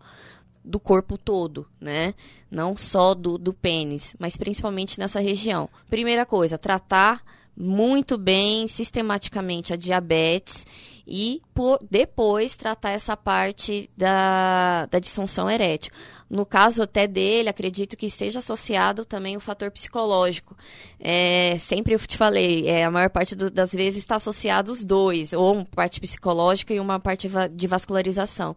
[0.64, 2.16] do corpo todo, né?
[2.50, 5.70] Não só do, do pênis, mas principalmente nessa região.
[5.90, 7.22] Primeira coisa, tratar
[7.58, 10.66] muito bem, sistematicamente, a diabetes
[11.08, 15.92] e por, depois tratar essa parte da, da disfunção erétil.
[16.30, 20.58] No caso até dele, acredito que esteja associado também o fator psicológico.
[21.00, 24.84] É, sempre eu te falei, é, a maior parte do, das vezes está associado os
[24.84, 28.56] dois, ou uma parte psicológica e uma parte de vascularização.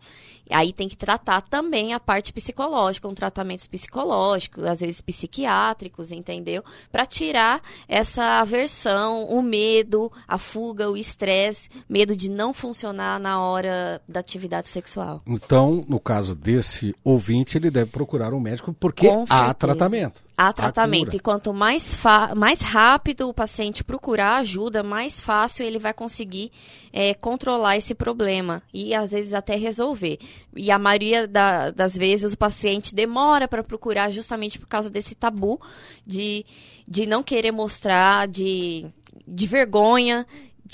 [0.51, 6.63] Aí tem que tratar também a parte psicológica, um tratamentos psicológicos, às vezes psiquiátricos, entendeu?
[6.91, 13.41] Para tirar essa aversão, o medo, a fuga, o estresse, medo de não funcionar na
[13.41, 15.23] hora da atividade sexual.
[15.27, 20.23] Então, no caso desse ouvinte, ele deve procurar um médico porque há tratamento.
[20.37, 21.17] Há tratamento.
[21.17, 21.99] E quanto mais,
[22.37, 26.51] mais rápido o paciente procurar ajuda, mais fácil ele vai conseguir
[26.93, 30.19] é, controlar esse problema e às vezes até resolver.
[30.57, 35.15] E a maioria da, das vezes o paciente demora para procurar justamente por causa desse
[35.15, 35.61] tabu
[36.07, 36.45] de,
[36.87, 38.87] de não querer mostrar, de,
[39.27, 40.27] de vergonha,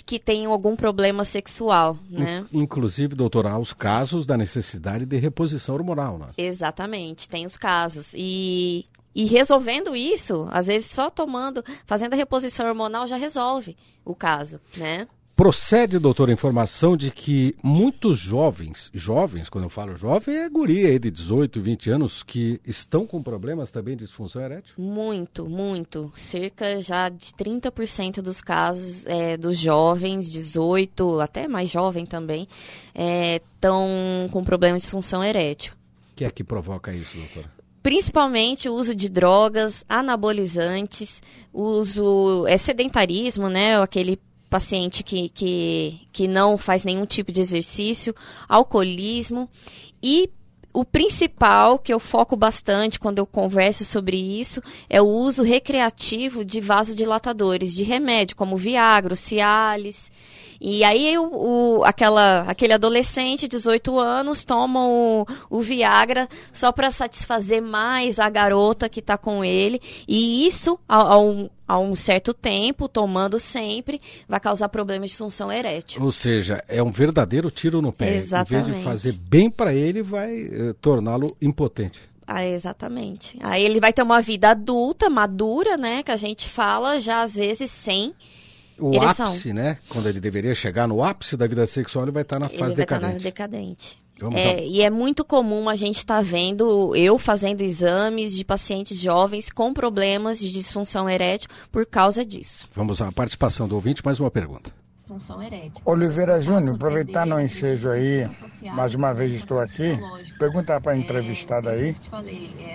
[0.02, 2.44] que tem algum problema sexual, né?
[2.52, 6.26] Inclusive, doutora, há os casos da necessidade de reposição hormonal, né?
[6.36, 8.14] Exatamente, tem os casos.
[8.16, 14.14] E, e resolvendo isso, às vezes só tomando, fazendo a reposição hormonal já resolve o
[14.14, 15.06] caso, né?
[15.36, 20.88] Procede, doutor, a informação de que muitos jovens, jovens, quando eu falo jovem, é guria
[20.88, 24.74] aí de 18, 20 anos, que estão com problemas também de disfunção erétil?
[24.78, 26.12] Muito, muito.
[26.14, 32.46] Cerca já de 30% dos casos é, dos jovens, 18, até mais jovem também,
[32.94, 33.84] estão
[34.26, 35.72] é, com problema de disfunção erétil.
[36.12, 37.52] O que é que provoca isso, doutora?
[37.82, 41.20] principalmente o uso de drogas, anabolizantes,
[41.52, 44.18] uso é sedentarismo, né, aquele
[44.54, 48.14] paciente que, que, que não faz nenhum tipo de exercício,
[48.48, 49.50] alcoolismo
[50.00, 50.30] e
[50.72, 56.44] o principal que eu foco bastante quando eu converso sobre isso é o uso recreativo
[56.44, 60.12] de vasodilatadores, de remédio, como Viagra, Cialis.
[60.60, 66.90] E aí o, o, aquela, aquele adolescente, 18 anos, toma o, o Viagra só para
[66.90, 69.80] satisfazer mais a garota que está com ele.
[70.06, 75.50] E isso, ao, ao, a um certo tempo, tomando sempre, vai causar problemas de função
[75.50, 76.02] erétil.
[76.02, 78.16] Ou seja, é um verdadeiro tiro no pé.
[78.16, 78.68] Exatamente.
[78.68, 82.00] Em vez de fazer bem para ele, vai eh, torná-lo impotente.
[82.26, 83.38] Ah, exatamente.
[83.42, 86.02] Aí ele vai ter uma vida adulta, madura, né?
[86.02, 88.14] Que a gente fala já às vezes sem
[88.78, 89.26] o ereção.
[89.26, 89.78] ápice, né?
[89.88, 92.74] Quando ele deveria chegar no ápice da vida sexual, ele vai estar na ele fase
[92.74, 93.06] decadente.
[93.06, 94.04] Estar na decadente.
[94.32, 98.98] É, e é muito comum a gente estar tá vendo, eu fazendo exames de pacientes
[98.98, 102.68] jovens com problemas de disfunção erétil por causa disso.
[102.72, 104.72] Vamos à participação do ouvinte, mais uma pergunta.
[105.84, 108.26] Oliveira Júnior, aproveitar no ensejo aí,
[108.74, 109.98] mais uma vez estou aqui,
[110.38, 111.94] perguntar para a entrevistada aí,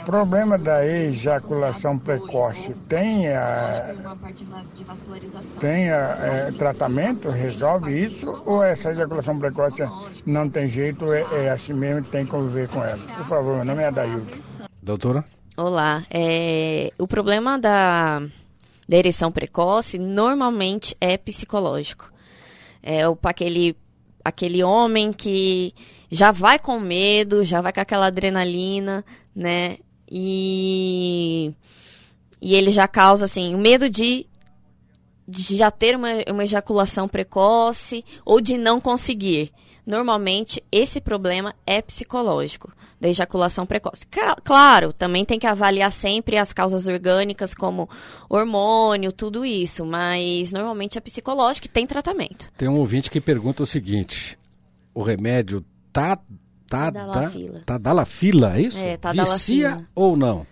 [0.05, 3.95] problema da ejaculação precoce, tem, a,
[5.59, 9.81] tem a, é, tratamento, resolve isso, ou essa ejaculação precoce
[10.25, 12.99] não tem jeito, é, é assim mesmo, tem que conviver com ela?
[13.15, 14.37] Por favor, meu nome é Adailton.
[14.83, 15.25] Doutora?
[15.57, 18.21] Olá, é, o problema da
[18.89, 22.11] da ereção precoce, normalmente é psicológico.
[22.81, 23.75] É aquele
[24.23, 25.73] aquele homem que
[26.11, 29.03] já vai com medo, já vai com aquela adrenalina,
[29.35, 29.77] né?
[30.09, 31.53] E
[32.41, 34.28] e ele já causa assim, o medo de
[35.29, 39.51] de já ter uma, uma ejaculação precoce ou de não conseguir.
[39.85, 44.05] Normalmente, esse problema é psicológico, da ejaculação precoce.
[44.43, 47.89] Claro, também tem que avaliar sempre as causas orgânicas, como
[48.29, 52.51] hormônio, tudo isso, mas normalmente é psicológico e tem tratamento.
[52.55, 54.37] Tem um ouvinte que pergunta o seguinte:
[54.93, 56.19] o remédio tá.
[56.69, 57.31] Tá, tá,
[57.65, 58.77] tá dala fila, é isso?
[58.77, 60.45] É, tá Vicia ou não?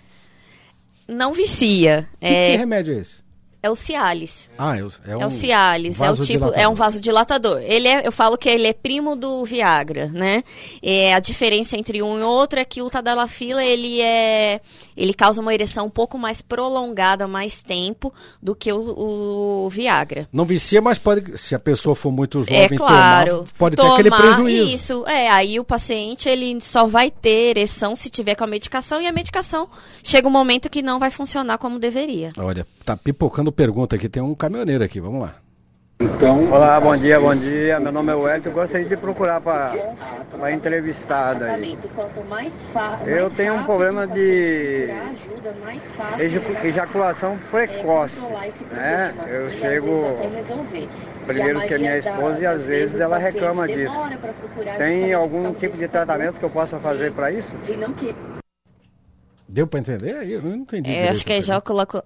[1.08, 2.10] Não vicia.
[2.20, 2.52] Que, é...
[2.52, 3.27] que remédio é esse?
[3.62, 4.50] É o Cialis.
[4.58, 6.00] Ah, é o, é, um é o Cialis.
[6.00, 7.60] É o tipo, é um vasodilatador.
[7.62, 10.44] Ele é, eu falo que ele é primo do Viagra, né?
[10.82, 14.62] É, a diferença entre um e outro é que o Tadalafila, ele é,
[14.96, 20.30] ele causa uma ereção um pouco mais prolongada, mais tempo do que o, o Viagra.
[20.32, 23.90] Não vicia, mas pode, se a pessoa for muito jovem, é claro, tomar, pode tomar,
[23.90, 24.76] ter aquele prejuízo.
[24.76, 29.02] Isso, é, aí o paciente ele só vai ter ereção se tiver com a medicação
[29.02, 29.68] e a medicação
[30.04, 32.32] chega um momento que não vai funcionar como deveria.
[32.38, 35.36] Olha, tá pipocando pergunta aqui, tem um caminhoneiro aqui, vamos lá.
[36.00, 36.50] Então...
[36.52, 37.80] Olá, bom dia, bom dia.
[37.82, 38.50] Meu nome é Wellington.
[38.50, 39.74] Eu gostaria de procurar para
[40.42, 41.78] a entrevistada aí.
[43.06, 44.90] Eu tenho um problema de
[46.64, 48.22] ejaculação precoce.
[48.72, 49.14] Né?
[49.28, 50.16] Eu chego
[51.26, 53.96] primeiro que a minha esposa e às vezes ela reclama disso.
[54.78, 57.52] Tem algum tipo de tratamento que eu possa fazer para isso?
[59.48, 60.30] Deu para entender?
[60.30, 60.90] Eu não entendi.
[60.90, 61.42] É, acho que é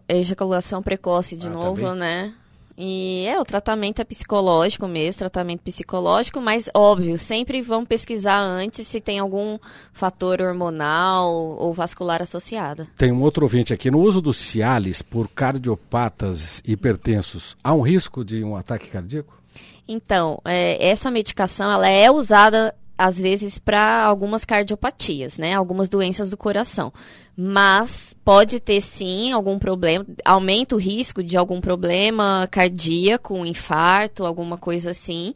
[0.10, 2.34] ejaculação precoce de ah, tá novo, né?
[2.78, 8.88] E é, o tratamento é psicológico mesmo, tratamento psicológico, mas óbvio, sempre vão pesquisar antes
[8.88, 9.60] se tem algum
[9.92, 12.88] fator hormonal ou vascular associado.
[12.98, 13.92] Tem um outro ouvinte aqui.
[13.92, 19.40] No uso do Cialis por cardiopatas hipertensos, há um risco de um ataque cardíaco?
[19.88, 25.56] Então, é, essa medicação ela é usada às vezes para algumas cardiopatias, né?
[25.56, 26.94] Algumas doenças do coração.
[27.36, 34.24] Mas pode ter sim algum problema, aumenta o risco de algum problema cardíaco, um infarto,
[34.24, 35.34] alguma coisa assim.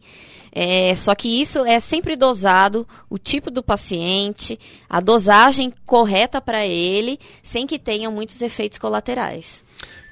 [0.51, 6.63] É, só que isso é sempre dosado, o tipo do paciente, a dosagem correta para
[6.67, 9.63] ele, sem que tenha muitos efeitos colaterais.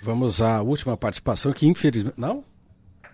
[0.01, 2.15] Vamos à última participação, que infelizmente.
[2.17, 2.43] Não?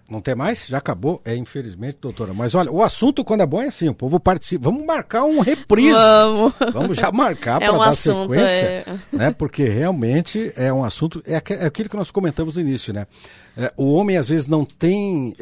[0.10, 0.65] Não tem mais?
[0.65, 1.22] Já acabou?
[1.23, 2.34] É, infelizmente, doutora.
[2.34, 4.69] Mas olha, o assunto quando é bom é assim, o povo participa.
[4.69, 5.91] Vamos marcar um reprise.
[5.91, 6.53] Vamos.
[6.73, 8.65] Vamos já marcar é para um dar assunto, sequência.
[8.65, 8.86] É...
[9.11, 9.31] Né?
[9.31, 11.22] Porque realmente é um assunto.
[11.26, 13.06] É, é aquilo que nós comentamos no início, né?
[13.56, 15.36] É, o homem às vezes não tem.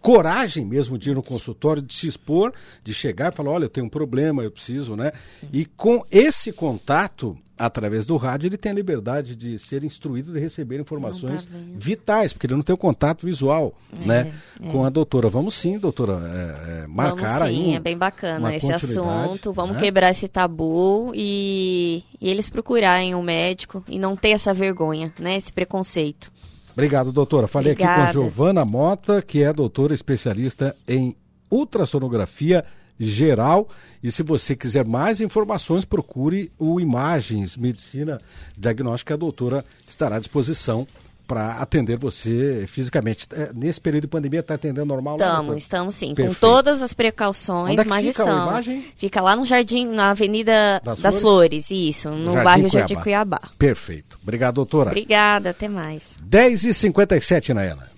[0.00, 2.52] Coragem mesmo de ir no consultório, de se expor,
[2.82, 5.12] de chegar e falar, olha, eu tenho um problema, eu preciso, né?
[5.52, 10.40] E com esse contato, através do rádio, ele tem a liberdade de ser instruído, de
[10.40, 14.32] receber informações tá vitais, porque ele não tem o contato visual, é, né?
[14.62, 14.72] É.
[14.72, 15.28] Com a doutora.
[15.28, 17.74] Vamos sim, doutora, é, é marcar Vamos sim, aí.
[17.74, 19.52] é bem bacana esse assunto.
[19.52, 19.82] Vamos né?
[19.82, 25.36] quebrar esse tabu e, e eles procurarem um médico e não ter essa vergonha, né?
[25.36, 26.32] Esse preconceito.
[26.80, 27.46] Obrigado, doutora.
[27.46, 28.02] Falei Obrigada.
[28.02, 31.14] aqui com Giovana Mota, que é doutora especialista em
[31.50, 32.64] ultrassonografia
[32.98, 33.68] geral.
[34.02, 38.20] E se você quiser mais informações, procure o Imagens Medicina
[38.56, 39.14] Diagnóstica.
[39.14, 40.86] A doutora estará à disposição
[41.30, 43.28] para atender você fisicamente.
[43.32, 45.14] É, nesse período de pandemia está atendendo normal?
[45.14, 46.40] Estamos, estamos sim, Perfeito.
[46.40, 48.48] com todas as precauções, Onde é mas fica estamos.
[48.50, 48.84] Imagem?
[48.96, 51.68] Fica lá no Jardim, na Avenida das, das Flores?
[51.68, 51.70] Flores?
[51.70, 52.78] isso, no Jardim bairro Cuiabá.
[52.80, 53.40] Jardim Cuiabá.
[53.56, 54.18] Perfeito.
[54.20, 54.90] Obrigado, doutora.
[54.90, 56.16] Obrigada, até mais.
[56.28, 57.90] 10h57, Nayana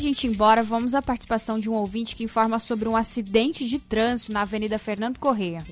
[0.00, 3.66] a gente ir embora, vamos à participação de um ouvinte que informa sobre um acidente
[3.66, 5.62] de trânsito na Avenida Fernando Correia.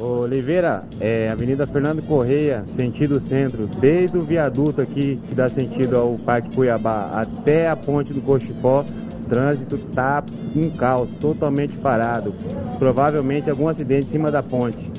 [0.00, 6.16] Oliveira, é Avenida Fernando Correia, sentido centro, desde o viaduto aqui que dá sentido ao
[6.16, 8.84] Parque Cuiabá até a ponte do Cochipó,
[9.28, 10.24] trânsito tá
[10.56, 12.34] um caos, totalmente parado.
[12.78, 14.90] Provavelmente algum acidente em cima da ponte.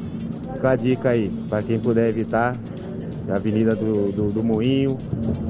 [0.53, 2.55] Fica a dica aí, para quem puder evitar,
[3.29, 4.97] a Avenida do, do, do Moinho,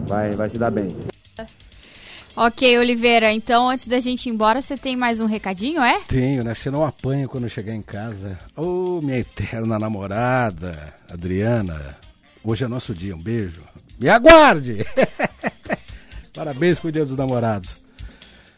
[0.07, 1.10] vai, vai se dar bem.
[2.35, 5.99] Ok, Oliveira, então antes da gente ir embora, você tem mais um recadinho, é?
[6.07, 6.53] Tenho, né?
[6.53, 8.39] Você não apanha quando chegar em casa.
[8.55, 11.97] Ô, oh, minha eterna namorada, Adriana.
[12.43, 13.61] Hoje é nosso dia, um beijo.
[13.99, 14.85] Me aguarde!
[16.33, 17.77] Parabéns pro Dia dos Namorados.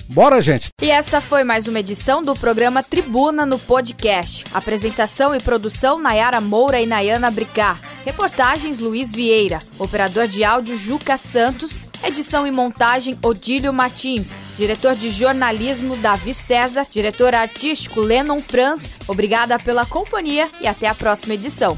[0.08, 0.70] Bora, gente!
[0.82, 4.44] E essa foi mais uma edição do programa Tribuna no Podcast.
[4.54, 7.82] Apresentação e produção Nayara Moura e Nayana Bricar.
[8.06, 9.60] Reportagens Luiz Vieira.
[9.80, 11.82] Operador de áudio Juca Santos.
[12.04, 14.34] Edição e montagem Odílio Martins.
[14.58, 16.86] Diretor de jornalismo Davi César.
[16.92, 18.90] Diretor artístico Lennon Franz.
[19.08, 21.78] Obrigada pela companhia e até a próxima edição.